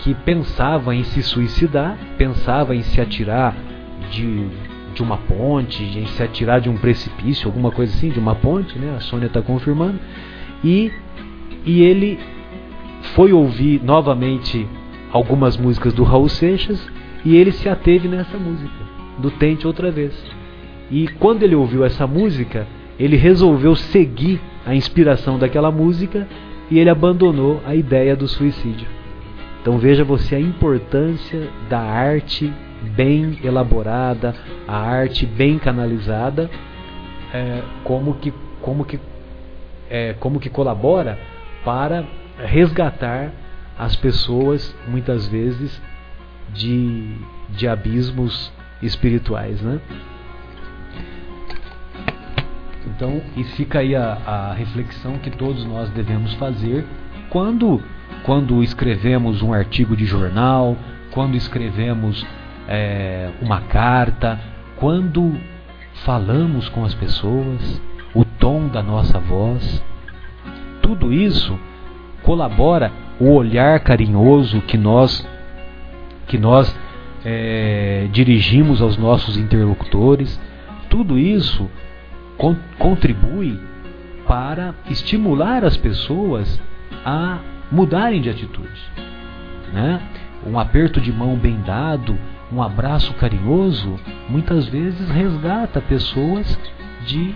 [0.00, 3.56] que pensava em se suicidar, pensava em se atirar
[4.10, 8.34] de de uma ponte, de se atirar de um precipício, alguma coisa assim, de uma
[8.34, 8.94] ponte, né?
[8.96, 10.00] A Sônia está confirmando.
[10.64, 10.90] E,
[11.66, 12.18] e ele
[13.14, 14.66] foi ouvir novamente
[15.12, 16.84] algumas músicas do Raul Seixas
[17.24, 18.74] e ele se ateve nessa música,
[19.18, 20.14] do Tente Outra Vez.
[20.90, 22.66] E quando ele ouviu essa música,
[22.98, 26.26] ele resolveu seguir a inspiração daquela música
[26.70, 28.86] e ele abandonou a ideia do suicídio.
[29.60, 32.52] Então veja você a importância da arte
[32.94, 34.34] bem elaborada,
[34.66, 36.48] a arte bem canalizada,
[37.32, 38.32] é, como que
[38.62, 38.98] como que
[39.90, 41.18] é, como que colabora
[41.64, 42.04] para
[42.38, 43.32] resgatar
[43.78, 45.80] as pessoas muitas vezes
[46.52, 47.16] de,
[47.50, 48.52] de abismos
[48.82, 49.80] espirituais, né?
[52.86, 56.86] Então, e fica aí a, a reflexão que todos nós devemos fazer
[57.28, 57.82] quando
[58.22, 60.76] quando escrevemos um artigo de jornal,
[61.12, 62.26] quando escrevemos
[62.66, 64.38] é, uma carta,
[64.76, 65.38] quando
[66.04, 67.80] falamos com as pessoas,
[68.14, 69.82] o tom da nossa voz,
[70.82, 71.58] tudo isso
[72.26, 75.26] colabora o olhar carinhoso que nós
[76.26, 76.76] que nós
[77.24, 80.40] é, dirigimos aos nossos interlocutores,
[80.90, 81.70] tudo isso
[82.36, 83.58] con contribui
[84.26, 86.60] para estimular as pessoas
[87.04, 87.38] a
[87.70, 88.80] mudarem de atitude.
[89.72, 90.02] Né?
[90.44, 92.18] Um aperto de mão bem dado,
[92.52, 96.58] um abraço carinhoso, muitas vezes resgata pessoas
[97.06, 97.34] de,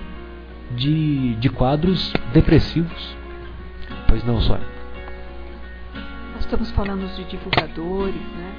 [0.75, 3.17] de, de quadros depressivos.
[4.09, 4.59] Pois não, só.
[6.41, 8.55] Estamos falando de divulgadores, né?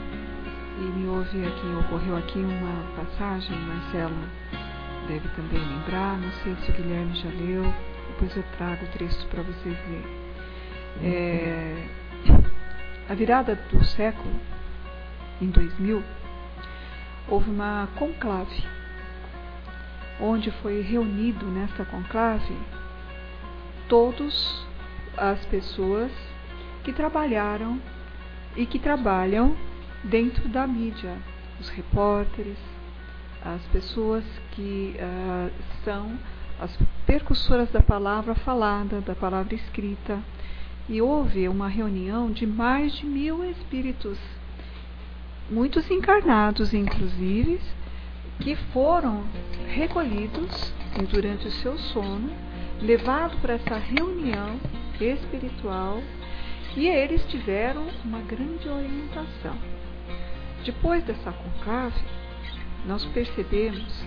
[0.78, 4.16] E me houve aqui, ocorreu aqui uma passagem, Marcelo,
[5.08, 7.66] deve também lembrar, não sei se o Guilherme já leu,
[8.08, 10.22] depois eu trago trechos para vocês lerem.
[11.04, 11.88] É,
[13.10, 14.34] a virada do século,
[15.42, 16.02] em 2000,
[17.28, 18.64] houve uma conclave,
[20.20, 22.56] onde foi reunido nessa conclave
[23.90, 24.66] todos
[25.18, 26.12] as pessoas
[26.84, 27.80] que trabalharam
[28.56, 29.56] e que trabalham
[30.04, 31.18] dentro da mídia,
[31.60, 32.58] os repórteres,
[33.44, 35.52] as pessoas que uh,
[35.84, 36.18] são
[36.60, 40.20] as percussoras da palavra falada, da palavra escrita.
[40.88, 44.18] E houve uma reunião de mais de mil espíritos,
[45.50, 47.60] muitos encarnados, inclusive,
[48.40, 49.24] que foram
[49.68, 50.74] recolhidos
[51.12, 52.32] durante o seu sono,
[52.82, 54.60] levados para essa reunião
[55.00, 56.02] espiritual
[56.76, 59.56] e eles tiveram uma grande orientação.
[60.64, 62.00] Depois dessa conclave,
[62.86, 64.06] nós percebemos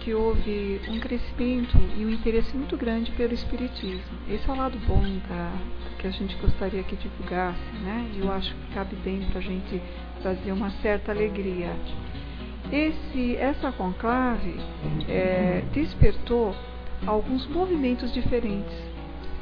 [0.00, 4.18] que houve um crescimento e um interesse muito grande pelo Espiritismo.
[4.28, 5.50] Esse é o lado bom da,
[5.98, 8.10] que a gente gostaria que divulgasse, né?
[8.14, 9.80] E eu acho que cabe bem para a gente
[10.20, 11.74] trazer uma certa alegria.
[12.70, 14.54] Esse, essa conclave
[15.08, 16.54] é, despertou
[17.06, 18.74] alguns movimentos diferentes,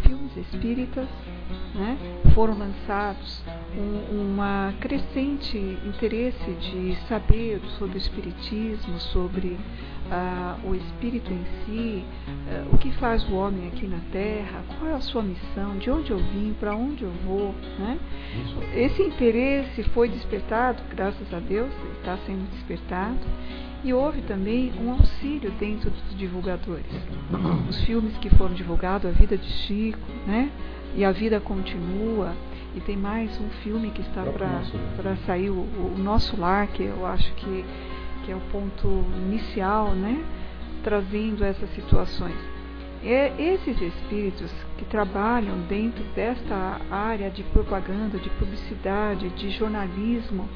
[0.02, 1.08] filmes espíritas,
[1.74, 1.98] né,
[2.34, 3.42] foram lançados
[3.76, 9.58] um uma crescente interesse de saber sobre o espiritismo, sobre
[10.10, 12.04] ah, o espírito em si,
[12.48, 15.90] ah, o que faz o homem aqui na Terra, qual é a sua missão, de
[15.90, 17.54] onde eu vim, para onde eu vou.
[17.78, 17.98] Né?
[18.74, 23.20] Esse interesse foi despertado, graças a Deus, está sendo despertado.
[23.84, 26.86] E houve também um auxílio dentro dos divulgadores.
[27.68, 30.52] Os filmes que foram divulgados, A Vida de Chico, né?
[30.94, 32.34] E A Vida Continua,
[32.74, 37.06] e tem mais um filme que está para sair, o, o, Nosso Lar, que eu
[37.06, 37.64] acho que,
[38.24, 38.88] que é o ponto
[39.26, 40.22] inicial, né?
[40.84, 42.36] Trazendo essas situações.
[43.02, 50.46] É, esses espíritos que trabalham dentro desta área de propaganda, de publicidade, de jornalismo,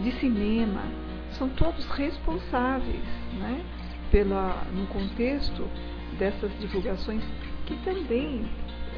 [0.00, 0.82] de cinema,
[1.32, 3.04] são todos responsáveis,
[3.38, 3.60] né,
[4.10, 5.66] pela, no contexto
[6.18, 7.22] dessas divulgações
[7.66, 8.48] que também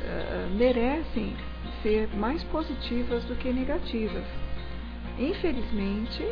[0.03, 1.35] uh, merecem
[1.83, 4.25] ser mais positivas do que negativas.
[5.19, 6.27] Infelizmente,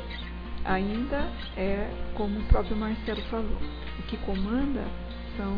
[0.64, 3.58] ainda é como o próprio Marcelo falou,
[3.98, 4.84] o que comanda
[5.36, 5.56] são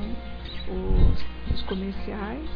[0.68, 2.48] os, os comerciais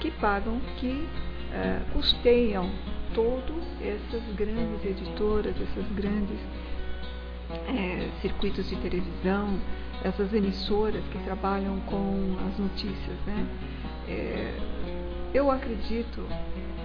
[0.00, 2.70] que pagam, que uh, custeiam
[3.14, 6.38] todas essas grandes editoras, essas grandes
[8.20, 9.58] circuitos de televisão,
[10.04, 13.16] essas emissoras que trabalham com as notícias.
[13.26, 13.46] Né?
[15.38, 16.26] Eu acredito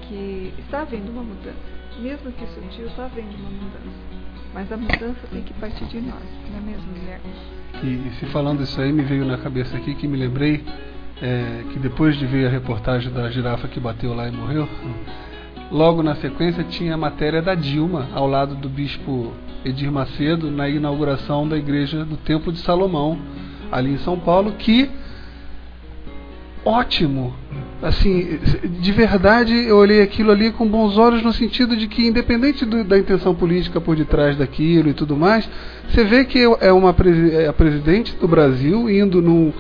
[0.08, 1.58] que está havendo uma mudança.
[2.00, 4.24] Mesmo que sutil, está havendo uma mudança.
[4.54, 7.26] Mas a mudança tem que partir de nós, não é mesmo, Guilherme?
[7.84, 10.64] E, e se falando isso aí, me veio na cabeça aqui que me lembrei
[11.20, 14.70] é, que depois de ver a reportagem da girafa que bateu lá e morreu,
[15.72, 19.34] logo na sequência tinha a matéria da Dilma ao lado do bispo
[19.66, 23.18] Edir Macedo na inauguração da igreja do Templo de Salomão,
[23.72, 24.92] ali em São Paulo, que
[26.66, 27.34] ótimo.
[27.82, 28.40] Assim,
[28.80, 32.82] de verdade, eu olhei aquilo ali com bons olhos no sentido de que, independente do,
[32.84, 35.50] da intenção política por detrás daquilo e tudo mais,
[35.90, 36.96] você vê que é uma
[37.34, 39.52] é a presidente do Brasil indo num,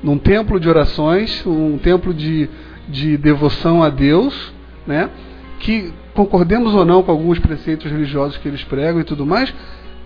[0.00, 2.48] num templo de orações, um templo de,
[2.88, 4.52] de devoção a Deus,
[4.86, 5.10] né?
[5.58, 9.52] Que concordemos ou não com alguns preceitos religiosos que eles pregam e tudo mais,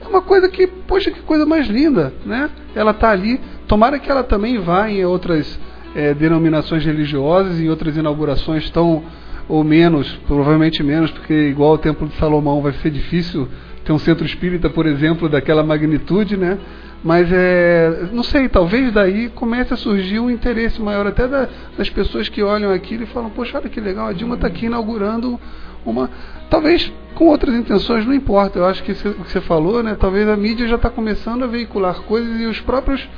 [0.00, 2.48] é uma coisa que, poxa, que coisa mais linda, né?
[2.74, 3.38] Ela está ali.
[3.68, 5.60] Tomara que ela também vá em outras
[5.94, 9.02] é, denominações religiosas e outras inaugurações tão
[9.48, 13.48] ou menos, provavelmente menos, porque igual o Templo de Salomão vai ser difícil
[13.84, 16.58] ter um centro espírita, por exemplo, daquela magnitude, né?
[17.02, 21.88] Mas é, não sei, talvez daí comece a surgir um interesse maior até da, das
[21.88, 25.40] pessoas que olham aquilo e falam, poxa, olha que legal, a Dilma está aqui inaugurando
[25.84, 26.10] uma.
[26.48, 28.58] Talvez com outras intenções, não importa.
[28.58, 29.96] Eu acho que o que você falou, né?
[29.98, 33.08] Talvez a mídia já está começando a veicular coisas e os próprios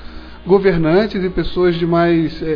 [0.47, 2.51] governantes e pessoas de mais é, é,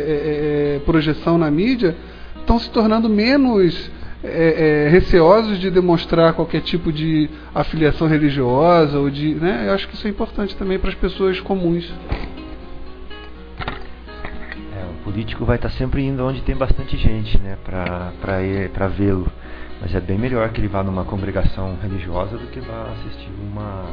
[0.75, 1.95] é, projeção na mídia
[2.39, 3.89] estão se tornando menos
[4.23, 9.65] é, é, receosos de demonstrar qualquer tipo de afiliação religiosa ou de, né?
[9.67, 11.89] Eu acho que isso é importante também para as pessoas comuns.
[14.75, 18.11] É, o político vai estar sempre indo onde tem bastante gente, né, para
[18.73, 19.31] para vê-lo.
[19.79, 23.85] Mas é bem melhor que ele vá numa congregação religiosa do que vá assistir uma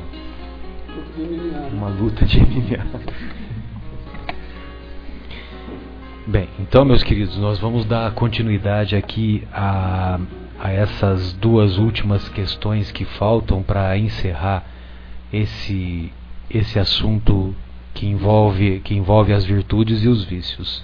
[1.73, 2.87] uma luta de MMA.
[6.27, 10.19] Bem, então, meus queridos, nós vamos dar continuidade aqui a,
[10.59, 14.65] a essas duas últimas questões que faltam para encerrar
[15.31, 16.11] esse,
[16.51, 17.55] esse assunto
[17.93, 20.83] que envolve, que envolve as virtudes e os vícios.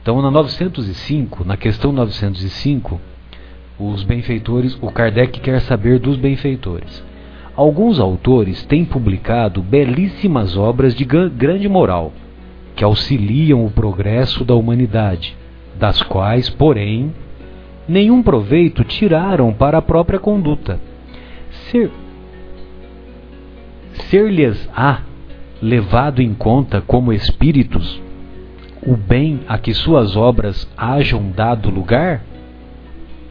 [0.00, 2.98] Então, na 905, na questão 905,
[3.78, 7.04] os benfeitores, o Kardec quer saber dos benfeitores.
[7.54, 12.10] Alguns autores têm publicado belíssimas obras de grande moral,
[12.76, 15.36] que auxiliam o progresso da humanidade,
[15.78, 17.12] das quais, porém,
[17.88, 20.78] nenhum proveito tiraram para a própria conduta.
[21.70, 21.90] Ser,
[24.10, 25.02] ser-lhes-á
[25.60, 28.00] levado em conta como espíritos
[28.86, 32.22] o bem a que suas obras hajam dado lugar?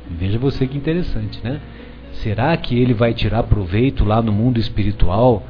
[0.09, 1.61] Veja você que interessante, né?
[2.13, 5.43] Será que ele vai tirar proveito lá no mundo espiritual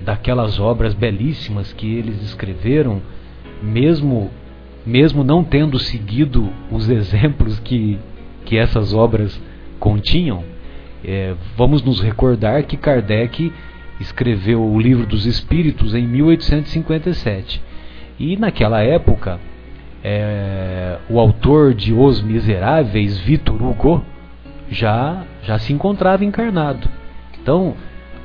[0.00, 3.02] daquelas obras belíssimas que eles escreveram,
[3.62, 4.30] mesmo
[4.86, 7.98] mesmo não tendo seguido os exemplos que,
[8.44, 9.40] que essas obras
[9.78, 10.42] continham?
[11.04, 13.52] É, vamos nos recordar que Kardec
[14.00, 17.62] escreveu o Livro dos Espíritos em 1857.
[18.18, 19.38] E naquela época,
[20.02, 24.04] é, o autor de Os Miseráveis, Victor Hugo,
[24.70, 26.88] já, já se encontrava encarnado.
[27.40, 27.74] Então,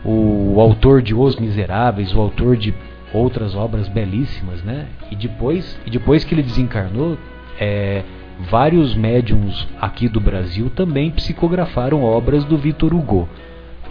[0.03, 2.73] o, o autor de Os Miseráveis, o autor de
[3.15, 4.87] outras obras belíssimas, né?
[5.11, 7.17] E depois, e depois que ele desencarnou,
[7.59, 8.03] é,
[8.49, 13.27] vários médiums aqui do Brasil também psicografaram obras do Victor Hugo.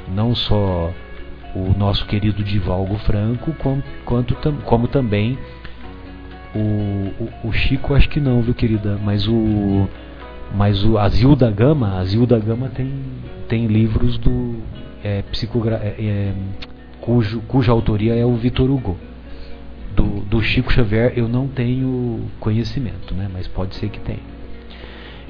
[0.09, 0.93] Não só
[1.55, 5.39] o nosso querido Divalgo Franco, como, quanto, como também
[6.55, 8.99] o, o, o, Chico, acho que não, viu, querida?
[9.03, 9.89] Mas o.
[10.55, 12.93] Mas o Azil da Gama, Azil da Gama tem,
[13.49, 14.61] tem livros do.
[15.03, 16.33] É, psicogra é, é,
[17.01, 18.97] cujo, cuja autoria é o Vitor Hugo.
[19.95, 23.29] Do, do Chico Xavier eu não tenho conhecimento, né?
[23.33, 24.35] mas pode ser que tenha.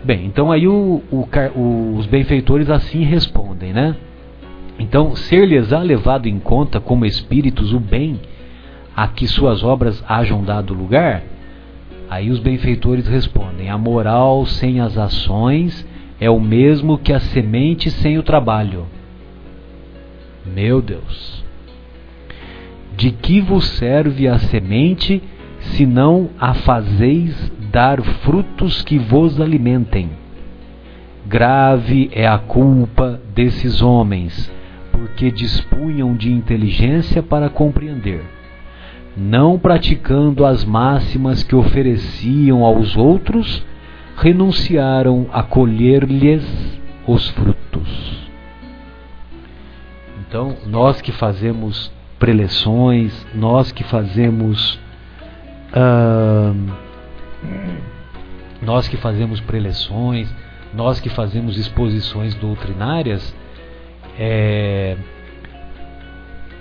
[0.03, 3.97] Bem, então aí o, o, os benfeitores assim respondem, né?
[4.79, 8.21] Então, ser-lhes-á levado em conta como espíritos o bem
[8.97, 11.23] a que suas obras hajam dado lugar?
[12.11, 15.87] Aí os benfeitores respondem: a moral sem as ações
[16.21, 18.87] é o mesmo que a semente sem o trabalho.
[20.45, 21.44] Meu Deus!
[22.97, 25.23] De que vos serve a semente
[25.59, 30.11] se não a fazeis dar frutos que vos alimentem?
[31.27, 34.53] Grave é a culpa desses homens
[34.93, 38.23] porque dispunham de inteligência para compreender,
[39.17, 43.65] não praticando as máximas que ofereciam aos outros,
[44.17, 46.45] renunciaram a colher-lhes
[47.07, 48.29] os frutos.
[50.21, 54.79] Então, nós que fazemos preleções, nós que fazemos.
[55.73, 56.73] Uh,
[58.63, 60.33] nós que fazemos preleções,
[60.73, 63.35] nós que fazemos exposições doutrinárias,
[64.19, 64.97] é,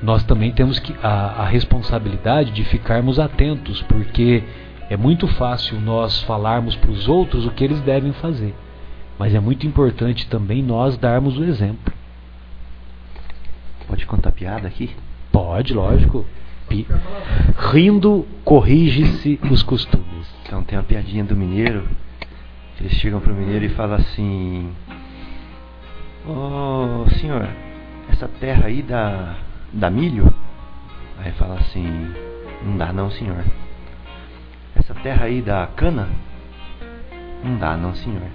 [0.02, 4.44] nós também temos que, a, a responsabilidade de ficarmos atentos, porque
[4.90, 8.54] é muito fácil nós falarmos para os outros o que eles devem fazer,
[9.18, 11.94] mas é muito importante também nós darmos o exemplo.
[13.88, 14.90] Pode contar piada aqui?
[15.34, 16.24] Pode, lógico.
[16.70, 16.88] Pi...
[17.58, 20.28] Rindo, corrige-se os costumes.
[20.46, 21.88] Então tem uma piadinha do mineiro.
[22.80, 24.72] Eles chegam pro mineiro e falam assim:
[26.28, 27.50] Ô oh, senhor,
[28.10, 29.38] essa terra aí dá,
[29.74, 30.32] dá milho?
[31.18, 32.14] Aí fala assim:
[32.64, 33.44] Não dá não, senhor.
[34.76, 36.10] Essa terra aí dá cana?
[37.44, 38.30] Não dá não, senhor.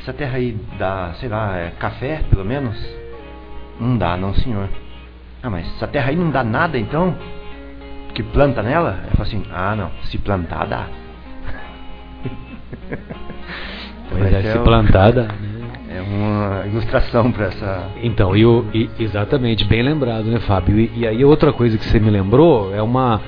[0.00, 2.76] Essa terra aí dá, sei lá, é café, pelo menos?
[3.78, 4.68] Não dá não, senhor.
[5.42, 7.16] Ah, mas essa terra aí não dá nada então?
[8.14, 9.00] Que planta nela?
[9.04, 10.86] Aí fala assim: Ah, não, se plantar dá.
[14.12, 15.28] Mas é, se plantar dá.
[15.40, 15.60] Né?
[15.92, 17.90] É uma ilustração para essa.
[18.00, 20.78] Então, e, o, e, exatamente, bem lembrado, né, Fábio?
[20.78, 23.20] E, e, aí outra coisa que você me lembrou é uma,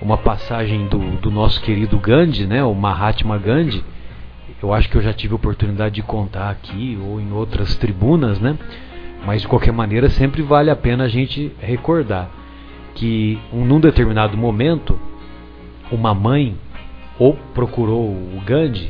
[0.00, 3.84] uma passagem do, do nosso querido Gandhi, né, o Mahatma Gandhi.
[4.62, 8.56] Eu acho que eu já tive oportunidade de contar aqui ou em outras tribunas, né?
[9.26, 12.30] Mas de qualquer maneira sempre vale a pena a gente recordar
[12.94, 14.96] que um, num determinado momento
[15.90, 16.56] uma mãe
[17.18, 18.88] ou procurou o Gandhi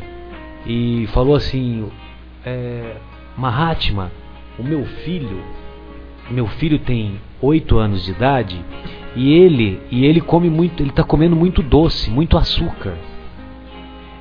[0.66, 1.88] e falou assim:
[2.44, 2.96] é,
[3.36, 4.12] Mahatma,
[4.58, 5.42] o meu filho,
[6.30, 8.62] meu filho tem oito anos de idade
[9.14, 12.94] e ele e ele come muito, ele está comendo muito doce, muito açúcar.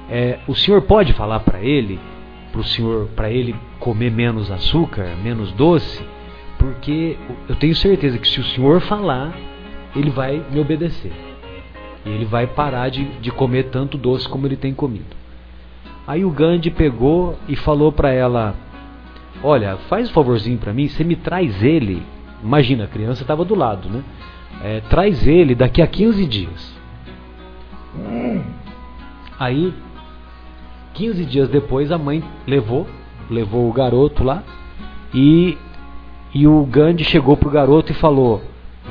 [0.10, 2.00] É, o senhor pode falar para ele,
[2.56, 6.02] para o senhor, para ele comer menos açúcar, menos doce,
[6.58, 7.18] porque
[7.50, 9.36] eu tenho certeza que se o senhor falar,
[9.94, 11.12] ele vai me obedecer.
[12.06, 15.16] E ele vai parar de, de comer tanto doce como ele tem comido.
[16.08, 18.56] Aí o Gandhi pegou e falou para ela:
[19.44, 22.02] Olha, faz um favorzinho para mim, você me traz ele.
[22.42, 24.04] Imagina, a criança estava do lado, né?
[24.64, 26.76] é, traz ele daqui a 15 dias.
[29.38, 29.74] Aí,
[30.96, 32.88] 15 dias depois, a mãe levou,
[33.30, 34.44] levou o garoto lá
[35.14, 35.58] e,
[36.34, 38.42] e o Gandhi chegou pro garoto e falou: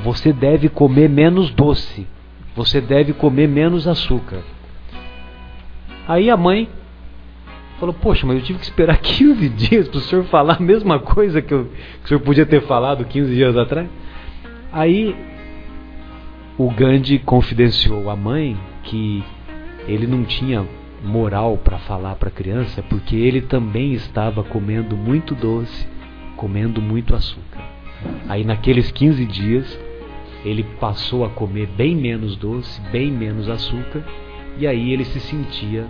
[0.03, 2.07] Você deve comer menos doce,
[2.55, 4.41] você deve comer menos açúcar.
[6.07, 6.69] Aí a mãe
[7.79, 10.99] falou: Poxa, mas eu tive que esperar 15 dias para o senhor falar a mesma
[10.99, 13.87] coisa que, eu, que o senhor podia ter falado 15 dias atrás.
[14.71, 15.15] Aí
[16.57, 19.23] o Gandhi confidenciou à mãe que
[19.87, 20.65] ele não tinha
[21.03, 25.87] moral para falar para a criança porque ele também estava comendo muito doce,
[26.35, 27.61] comendo muito açúcar.
[28.27, 29.79] Aí naqueles 15 dias
[30.43, 34.03] ele passou a comer bem menos doce, bem menos açúcar
[34.57, 35.85] e aí ele se sentia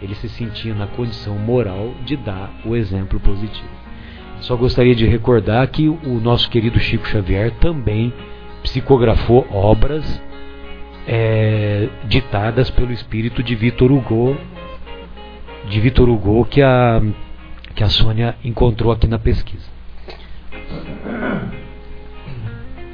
[0.00, 3.68] ele se sentia na condição moral de dar o exemplo positivo.
[4.40, 8.12] Só gostaria de recordar que o nosso querido Chico Xavier também
[8.62, 10.22] psicografou obras
[11.12, 14.36] é, ditadas pelo espírito de Vitor Hugo,
[15.68, 17.02] de Vitor Hugo que a
[17.74, 19.68] que a Sônia encontrou aqui na pesquisa.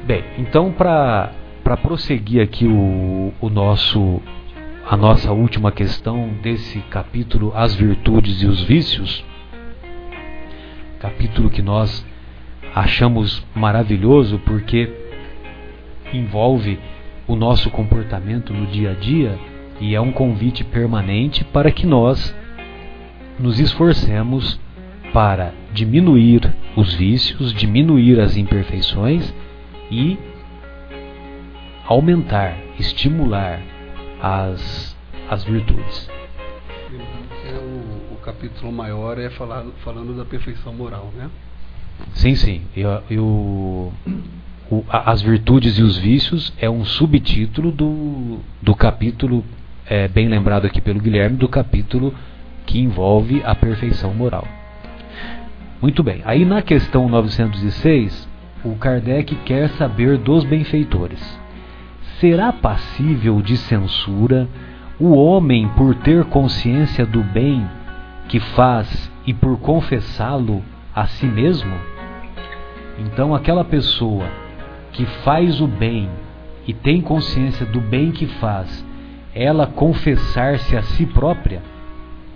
[0.04, 1.30] Bem, então para
[1.62, 4.22] para prosseguir aqui o, o nosso
[4.88, 9.22] a nossa última questão desse capítulo As virtudes e os vícios,
[11.00, 12.06] capítulo que nós
[12.74, 14.90] achamos maravilhoso porque
[16.14, 16.78] envolve
[17.26, 19.38] o nosso comportamento no dia a dia
[19.80, 22.34] e é um convite permanente para que nós
[23.38, 24.58] nos esforcemos
[25.12, 29.32] para diminuir os vícios, diminuir as imperfeições
[29.90, 30.18] e
[31.86, 33.60] aumentar, estimular
[34.20, 34.96] as,
[35.28, 36.10] as virtudes.
[37.46, 41.30] É o, o, capítulo maior é falar, falando da perfeição moral, né?
[42.12, 42.62] Sim, sim.
[42.76, 43.92] Eu, eu,
[44.70, 49.44] o, as virtudes e os vícios é um subtítulo do, do capítulo,
[49.88, 52.12] é, bem lembrado aqui pelo Guilherme, do capítulo
[52.66, 54.46] que envolve a perfeição moral.
[55.80, 56.20] Muito bem.
[56.24, 58.28] Aí na questão 906,
[58.64, 61.38] o Kardec quer saber dos benfeitores.
[62.18, 64.48] Será passível de censura
[64.98, 67.64] o homem por ter consciência do bem
[68.28, 70.64] que faz e por confessá-lo
[70.94, 71.74] a si mesmo?
[72.98, 74.26] Então, aquela pessoa
[74.96, 76.08] que faz o bem
[76.66, 78.84] e tem consciência do bem que faz,
[79.34, 81.62] ela confessar-se a si própria,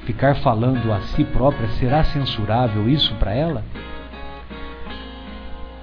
[0.04, 3.64] ficar falando a si própria, será censurável isso para ela?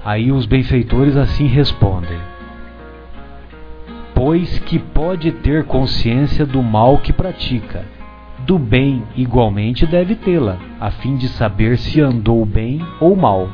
[0.06, 2.20] Aí os benfeitores assim respondem:
[4.14, 7.86] Pois que pode ter consciência do mal que pratica,
[8.46, 13.50] do bem igualmente deve tê-la, a fim de saber se andou bem ou mal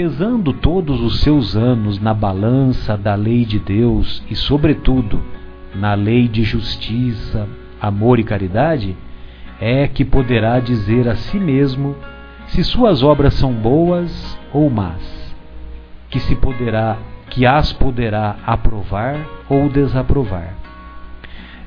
[0.00, 5.20] pesando todos os seus anos na balança da lei de Deus e, sobretudo,
[5.74, 7.46] na lei de justiça,
[7.78, 8.96] amor e caridade,
[9.60, 11.94] é que poderá dizer a si mesmo
[12.46, 15.36] se suas obras são boas ou más,
[16.08, 16.96] que se poderá,
[17.28, 19.18] que as poderá aprovar
[19.50, 20.54] ou desaprovar.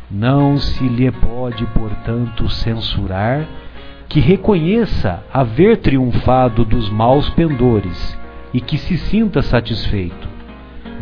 [0.10, 3.46] Não se lhe pode, portanto, censurar
[4.10, 8.23] que reconheça haver triunfado dos maus pendores
[8.54, 10.28] e que se sinta satisfeito,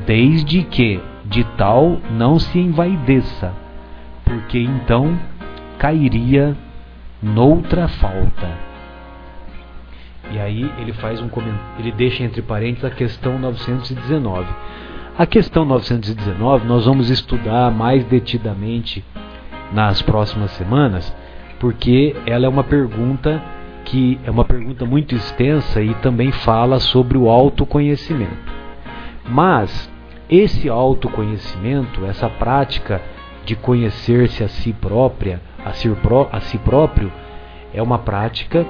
[0.05, 3.53] desde que de tal não se envaideça,
[4.23, 5.19] porque então
[5.77, 6.55] cairia
[7.21, 8.49] noutra falta.
[10.31, 11.29] E aí ele faz um
[11.77, 14.47] ele deixa entre parênteses a questão 919.
[15.17, 19.03] A questão 919 nós vamos estudar mais detidamente
[19.73, 21.13] nas próximas semanas,
[21.59, 23.41] porque ela é uma pergunta
[23.91, 28.53] que é uma pergunta muito extensa e também fala sobre o autoconhecimento.
[29.27, 29.91] Mas
[30.29, 33.01] esse autoconhecimento, essa prática
[33.43, 37.11] de conhecer-se a si própria, a si, pró, a si próprio,
[37.73, 38.65] é uma prática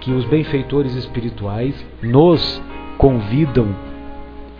[0.00, 2.60] que os benfeitores espirituais nos
[2.98, 3.68] convidam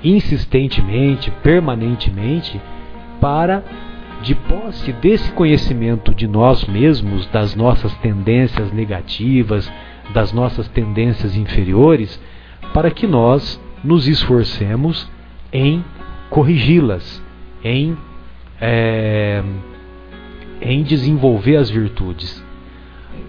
[0.02, 2.60] insistentemente, permanentemente,
[3.20, 3.64] para
[4.22, 9.70] de posse desse conhecimento de nós mesmos, das nossas tendências negativas,
[10.12, 12.20] das nossas tendências inferiores,
[12.72, 15.10] para que nós nos esforcemos
[15.52, 15.84] em
[16.30, 17.22] corrigi-las,
[17.62, 17.96] em,
[18.60, 19.42] é,
[20.60, 22.44] em desenvolver as virtudes.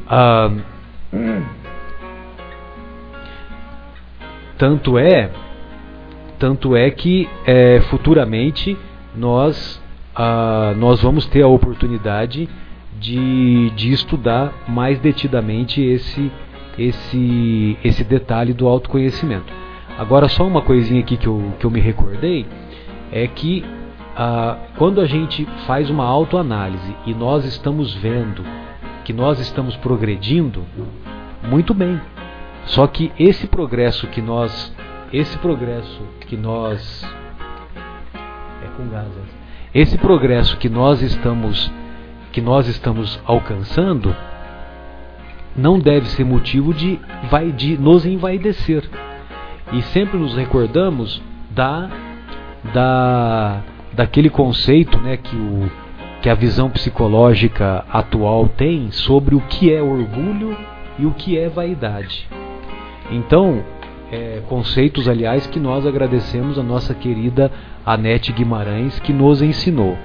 [0.08, 0.52] Ah,
[4.58, 5.32] tanto é,
[6.40, 8.78] tanto é que é, futuramente
[9.16, 9.82] nós
[10.16, 12.50] uh, nós vamos ter a oportunidade
[13.00, 16.32] de, de estudar mais detidamente esse,
[16.78, 19.52] esse, esse detalhe do autoconhecimento.
[19.98, 22.46] Agora, só uma coisinha aqui que eu, que eu me recordei,
[23.12, 23.64] é que
[24.16, 28.44] ah, quando a gente faz uma autoanálise e nós estamos vendo
[29.04, 30.66] que nós estamos progredindo,
[31.44, 32.00] muito bem.
[32.66, 34.74] Só que esse progresso que nós,
[35.14, 37.04] esse progresso que nós
[38.64, 39.80] é com gás, é.
[39.80, 41.72] esse progresso que nós estamos
[42.32, 44.14] que nós estamos alcançando
[45.56, 47.00] não deve ser motivo de,
[47.30, 48.84] vai, de nos envaidecer.
[49.72, 51.22] E sempre nos recordamos
[51.52, 51.90] da,
[52.74, 53.64] da
[53.96, 55.72] daquele conceito né, que, o,
[56.22, 60.56] que a visão psicológica atual tem sobre o que é orgulho
[61.00, 62.28] e o que é vaidade.
[63.10, 63.64] Então,
[64.12, 67.52] é, conceitos, aliás, que nós agradecemos a nossa querida
[67.86, 69.98] Anete Guimarães que nos ensinou,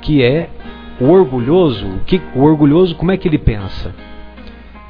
[0.00, 0.50] que é
[1.00, 3.94] o orgulhoso, que, o orgulhoso como é que ele pensa?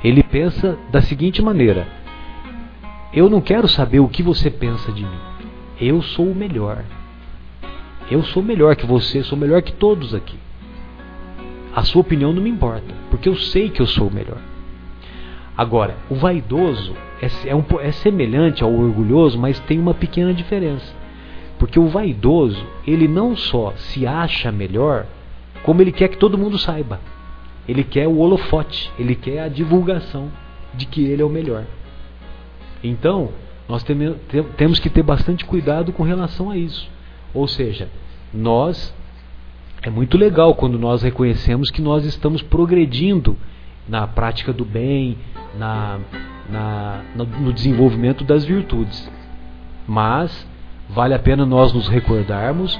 [0.02, 1.86] Ele pensa da seguinte maneira:
[3.12, 5.20] eu não quero saber o que você pensa de mim.
[5.78, 6.82] Eu sou o melhor.
[8.10, 10.38] Eu sou melhor que você, sou melhor que todos aqui.
[11.74, 14.38] A sua opinião não me importa, porque eu sei que eu sou o melhor.
[15.56, 20.94] Agora, o vaidoso é, é, um, é semelhante ao orgulhoso, mas tem uma pequena diferença.
[21.58, 25.06] Porque o vaidoso, ele não só se acha melhor,
[25.62, 26.98] como ele quer que todo mundo saiba.
[27.68, 30.30] Ele quer o holofote, ele quer a divulgação
[30.74, 31.64] de que ele é o melhor.
[32.82, 33.30] Então,
[33.68, 33.84] nós
[34.56, 36.90] temos que ter bastante cuidado com relação a isso.
[37.32, 37.88] Ou seja,
[38.34, 38.94] nós
[39.82, 43.36] é muito legal quando nós reconhecemos que nós estamos progredindo
[43.88, 45.18] na prática do bem,
[45.58, 45.98] na,
[46.48, 49.10] na, no desenvolvimento das virtudes.
[49.86, 50.46] Mas
[50.88, 52.78] vale a pena nós nos recordarmos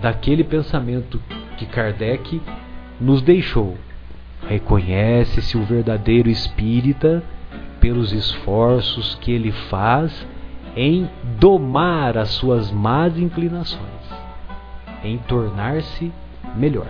[0.00, 1.20] daquele pensamento
[1.56, 2.40] que Kardec
[3.00, 3.76] nos deixou.
[4.48, 7.22] Reconhece-se o verdadeiro espírita
[7.80, 10.26] pelos esforços que ele faz
[10.76, 11.08] em
[11.38, 13.80] domar as suas más inclinações,
[15.02, 16.12] em tornar-se
[16.54, 16.86] melhor.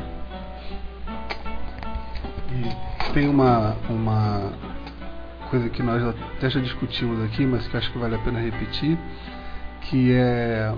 [2.50, 4.52] E tem uma, uma
[5.50, 8.98] coisa que nós até já discutimos aqui, mas que acho que vale a pena repetir,
[9.82, 10.74] que é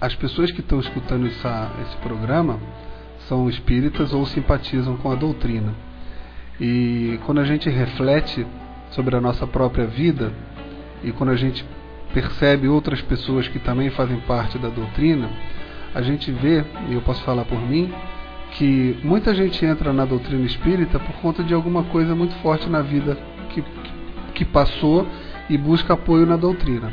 [0.00, 2.58] as pessoas que estão escutando essa, esse programa
[3.30, 5.72] são espíritas ou simpatizam com a doutrina.
[6.60, 8.44] E quando a gente reflete
[8.90, 10.32] sobre a nossa própria vida
[11.04, 11.64] e quando a gente
[12.12, 15.30] percebe outras pessoas que também fazem parte da doutrina,
[15.94, 17.92] a gente vê, e eu posso falar por mim,
[18.54, 22.82] que muita gente entra na doutrina espírita por conta de alguma coisa muito forte na
[22.82, 23.16] vida
[23.50, 23.62] que,
[24.34, 25.06] que passou
[25.48, 26.92] e busca apoio na doutrina.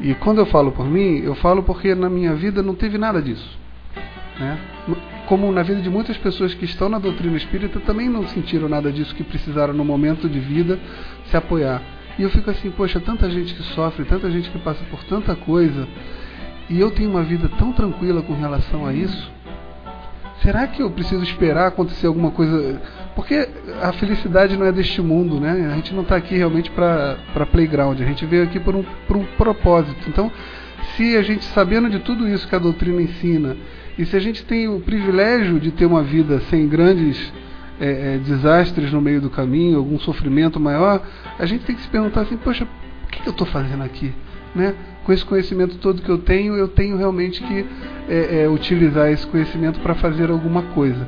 [0.00, 3.20] E quando eu falo por mim, eu falo porque na minha vida não teve nada
[3.20, 3.58] disso.
[4.38, 4.58] Né?
[5.26, 8.92] Como na vida de muitas pessoas que estão na doutrina espírita também não sentiram nada
[8.92, 10.78] disso, que precisaram no momento de vida
[11.30, 11.80] se apoiar.
[12.18, 15.34] E eu fico assim, poxa, tanta gente que sofre, tanta gente que passa por tanta
[15.34, 15.88] coisa,
[16.68, 19.32] e eu tenho uma vida tão tranquila com relação a isso.
[20.42, 22.80] Será que eu preciso esperar acontecer alguma coisa?
[23.14, 23.48] Porque
[23.80, 25.70] a felicidade não é deste mundo, né?
[25.72, 29.16] A gente não está aqui realmente para playground, a gente veio aqui por um, por
[29.16, 30.06] um propósito.
[30.06, 30.30] Então,
[30.96, 33.56] se a gente, sabendo de tudo isso que a doutrina ensina,
[33.98, 37.32] e se a gente tem o privilégio de ter uma vida sem grandes
[37.80, 41.02] é, é, desastres no meio do caminho, algum sofrimento maior,
[41.38, 44.12] a gente tem que se perguntar assim: poxa, o que eu estou fazendo aqui?
[44.54, 44.74] Né?
[45.04, 47.66] Com esse conhecimento todo que eu tenho, eu tenho realmente que
[48.08, 51.06] é, é utilizar esse conhecimento para fazer alguma coisa.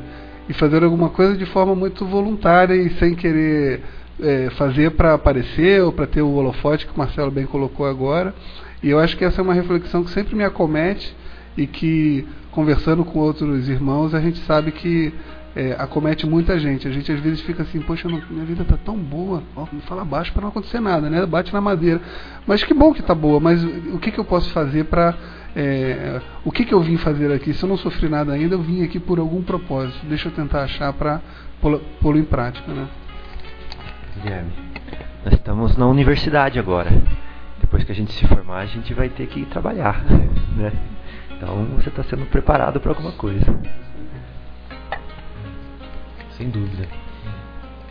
[0.48, 3.80] E fazer alguma coisa de forma muito voluntária e sem querer
[4.20, 8.32] é, fazer para aparecer ou para ter o holofote que o Marcelo bem colocou agora.
[8.80, 11.16] E eu acho que essa é uma reflexão que sempre me acomete
[11.56, 15.12] e que, conversando com outros irmãos, a gente sabe que
[15.56, 16.86] é, acomete muita gente.
[16.86, 20.30] A gente às vezes fica assim, poxa, minha vida está tão boa, ó, fala baixo
[20.32, 21.24] para não acontecer nada, né?
[21.24, 22.00] Bate na madeira.
[22.46, 25.14] Mas que bom que está boa, mas o que, que eu posso fazer para.
[25.58, 27.54] É, o que, que eu vim fazer aqui?
[27.54, 30.04] Se eu não sofri nada ainda, eu vim aqui por algum propósito.
[30.06, 31.22] Deixa eu tentar achar para
[31.62, 32.86] pô-lo em prática, né?
[34.22, 34.52] Guilherme,
[35.24, 36.90] nós estamos na universidade agora.
[37.58, 40.04] Depois que a gente se formar, a gente vai ter que trabalhar,
[40.54, 40.72] né?
[41.36, 43.44] Então você está sendo preparado para alguma coisa
[46.36, 46.86] sem dúvida.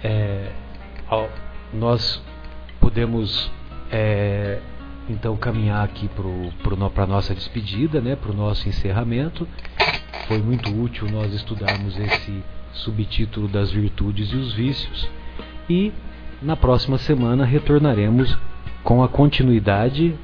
[0.03, 0.51] É,
[1.73, 2.21] nós
[2.79, 3.51] podemos
[3.91, 4.59] é,
[5.09, 6.09] então caminhar aqui
[6.93, 9.47] para a nossa despedida, né, para o nosso encerramento.
[10.27, 12.43] Foi muito útil nós estudarmos esse
[12.73, 15.09] subtítulo das virtudes e os vícios.
[15.69, 15.91] E
[16.41, 18.37] na próxima semana retornaremos
[18.83, 20.15] com a continuidade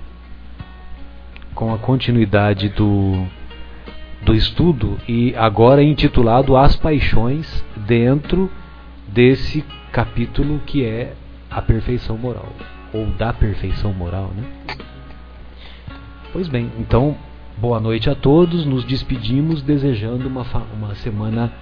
[1.54, 3.26] com a continuidade do
[4.24, 8.52] do estudo e agora intitulado As Paixões dentro
[9.08, 11.14] desse capítulo que é
[11.50, 12.50] a perfeição moral
[12.94, 14.44] ou da perfeição moral, né?
[16.32, 17.18] Pois bem, então
[17.62, 18.66] Boa noite a todos.
[18.66, 21.54] Nos despedimos desejando uma, uma semana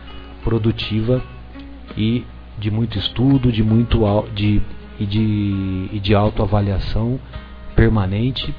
[0.45, 1.21] produtiva
[1.97, 2.23] e
[2.57, 3.99] de muito estudo, de muito
[4.33, 4.61] de,
[4.97, 7.19] e de, e de autoavaliação
[7.75, 8.55] permanente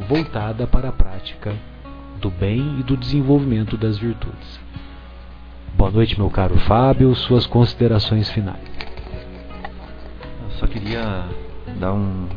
[0.00, 1.54] voltada para a prática
[2.20, 4.60] do bem e do desenvolvimento das virtudes.
[5.74, 7.14] Boa noite, meu caro Fábio.
[7.14, 8.60] Suas considerações finais.
[10.42, 11.24] Eu só queria
[11.78, 12.28] dar um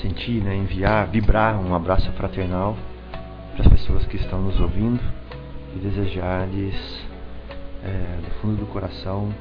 [0.00, 2.76] sentir, né, enviar, vibrar um abraço fraternal
[3.52, 5.00] para as pessoas que estão nos ouvindo
[5.76, 6.74] e desejar-lhes
[7.84, 9.32] é, do fundo do coração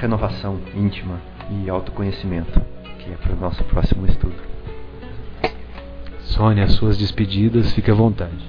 [0.00, 2.60] renovação íntima e autoconhecimento,
[2.98, 4.55] que é para o nosso próximo estudo.
[6.26, 8.44] Sônia, suas despedidas, fique à vontade.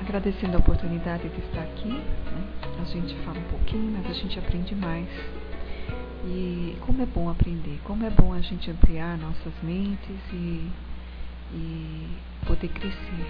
[0.00, 2.44] Agradecendo a oportunidade de estar aqui, né?
[2.80, 5.08] a gente fala um pouquinho, mas a gente aprende mais.
[6.24, 10.70] E como é bom aprender, como é bom a gente ampliar nossas mentes e,
[11.54, 12.08] e
[12.44, 13.26] poder crescer.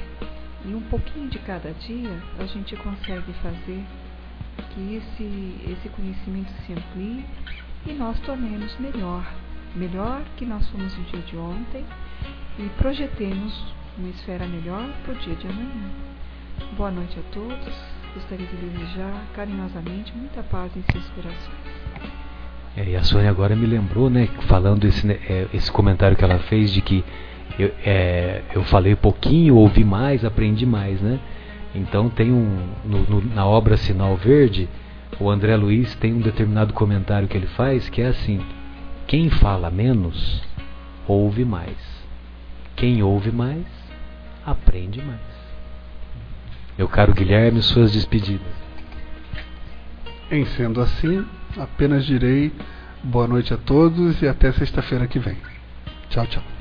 [0.64, 3.84] E um pouquinho de cada dia a gente consegue fazer
[4.70, 7.24] que esse, esse conhecimento se amplie
[7.86, 9.24] e nós tornemos melhor,
[9.76, 11.84] melhor que nós fomos no dia de ontem
[12.58, 13.64] e projetemos
[13.96, 15.90] uma esfera melhor para o dia de amanhã.
[16.76, 17.74] Boa noite a todos.
[18.14, 21.78] Gostaria de desejar carinhosamente muita paz em seus corações.
[22.76, 26.38] É, e a Sônia agora me lembrou, né, falando esse, é, esse comentário que ela
[26.38, 27.04] fez de que
[27.58, 31.18] eu, é, eu falei pouquinho, ouvi mais, aprendi mais, né?
[31.74, 34.68] Então tem um no, no, na obra Sinal Verde,
[35.20, 38.40] o André Luiz tem um determinado comentário que ele faz que é assim:
[39.06, 40.42] quem fala menos
[41.06, 41.97] ouve mais,
[42.78, 43.66] quem ouve mais
[44.46, 45.20] aprende mais.
[46.78, 48.46] Meu caro Guilherme, suas despedidas.
[50.30, 51.26] Em sendo assim,
[51.56, 52.52] apenas direi
[53.02, 55.36] boa noite a todos e até sexta-feira que vem.
[56.08, 56.57] Tchau, tchau.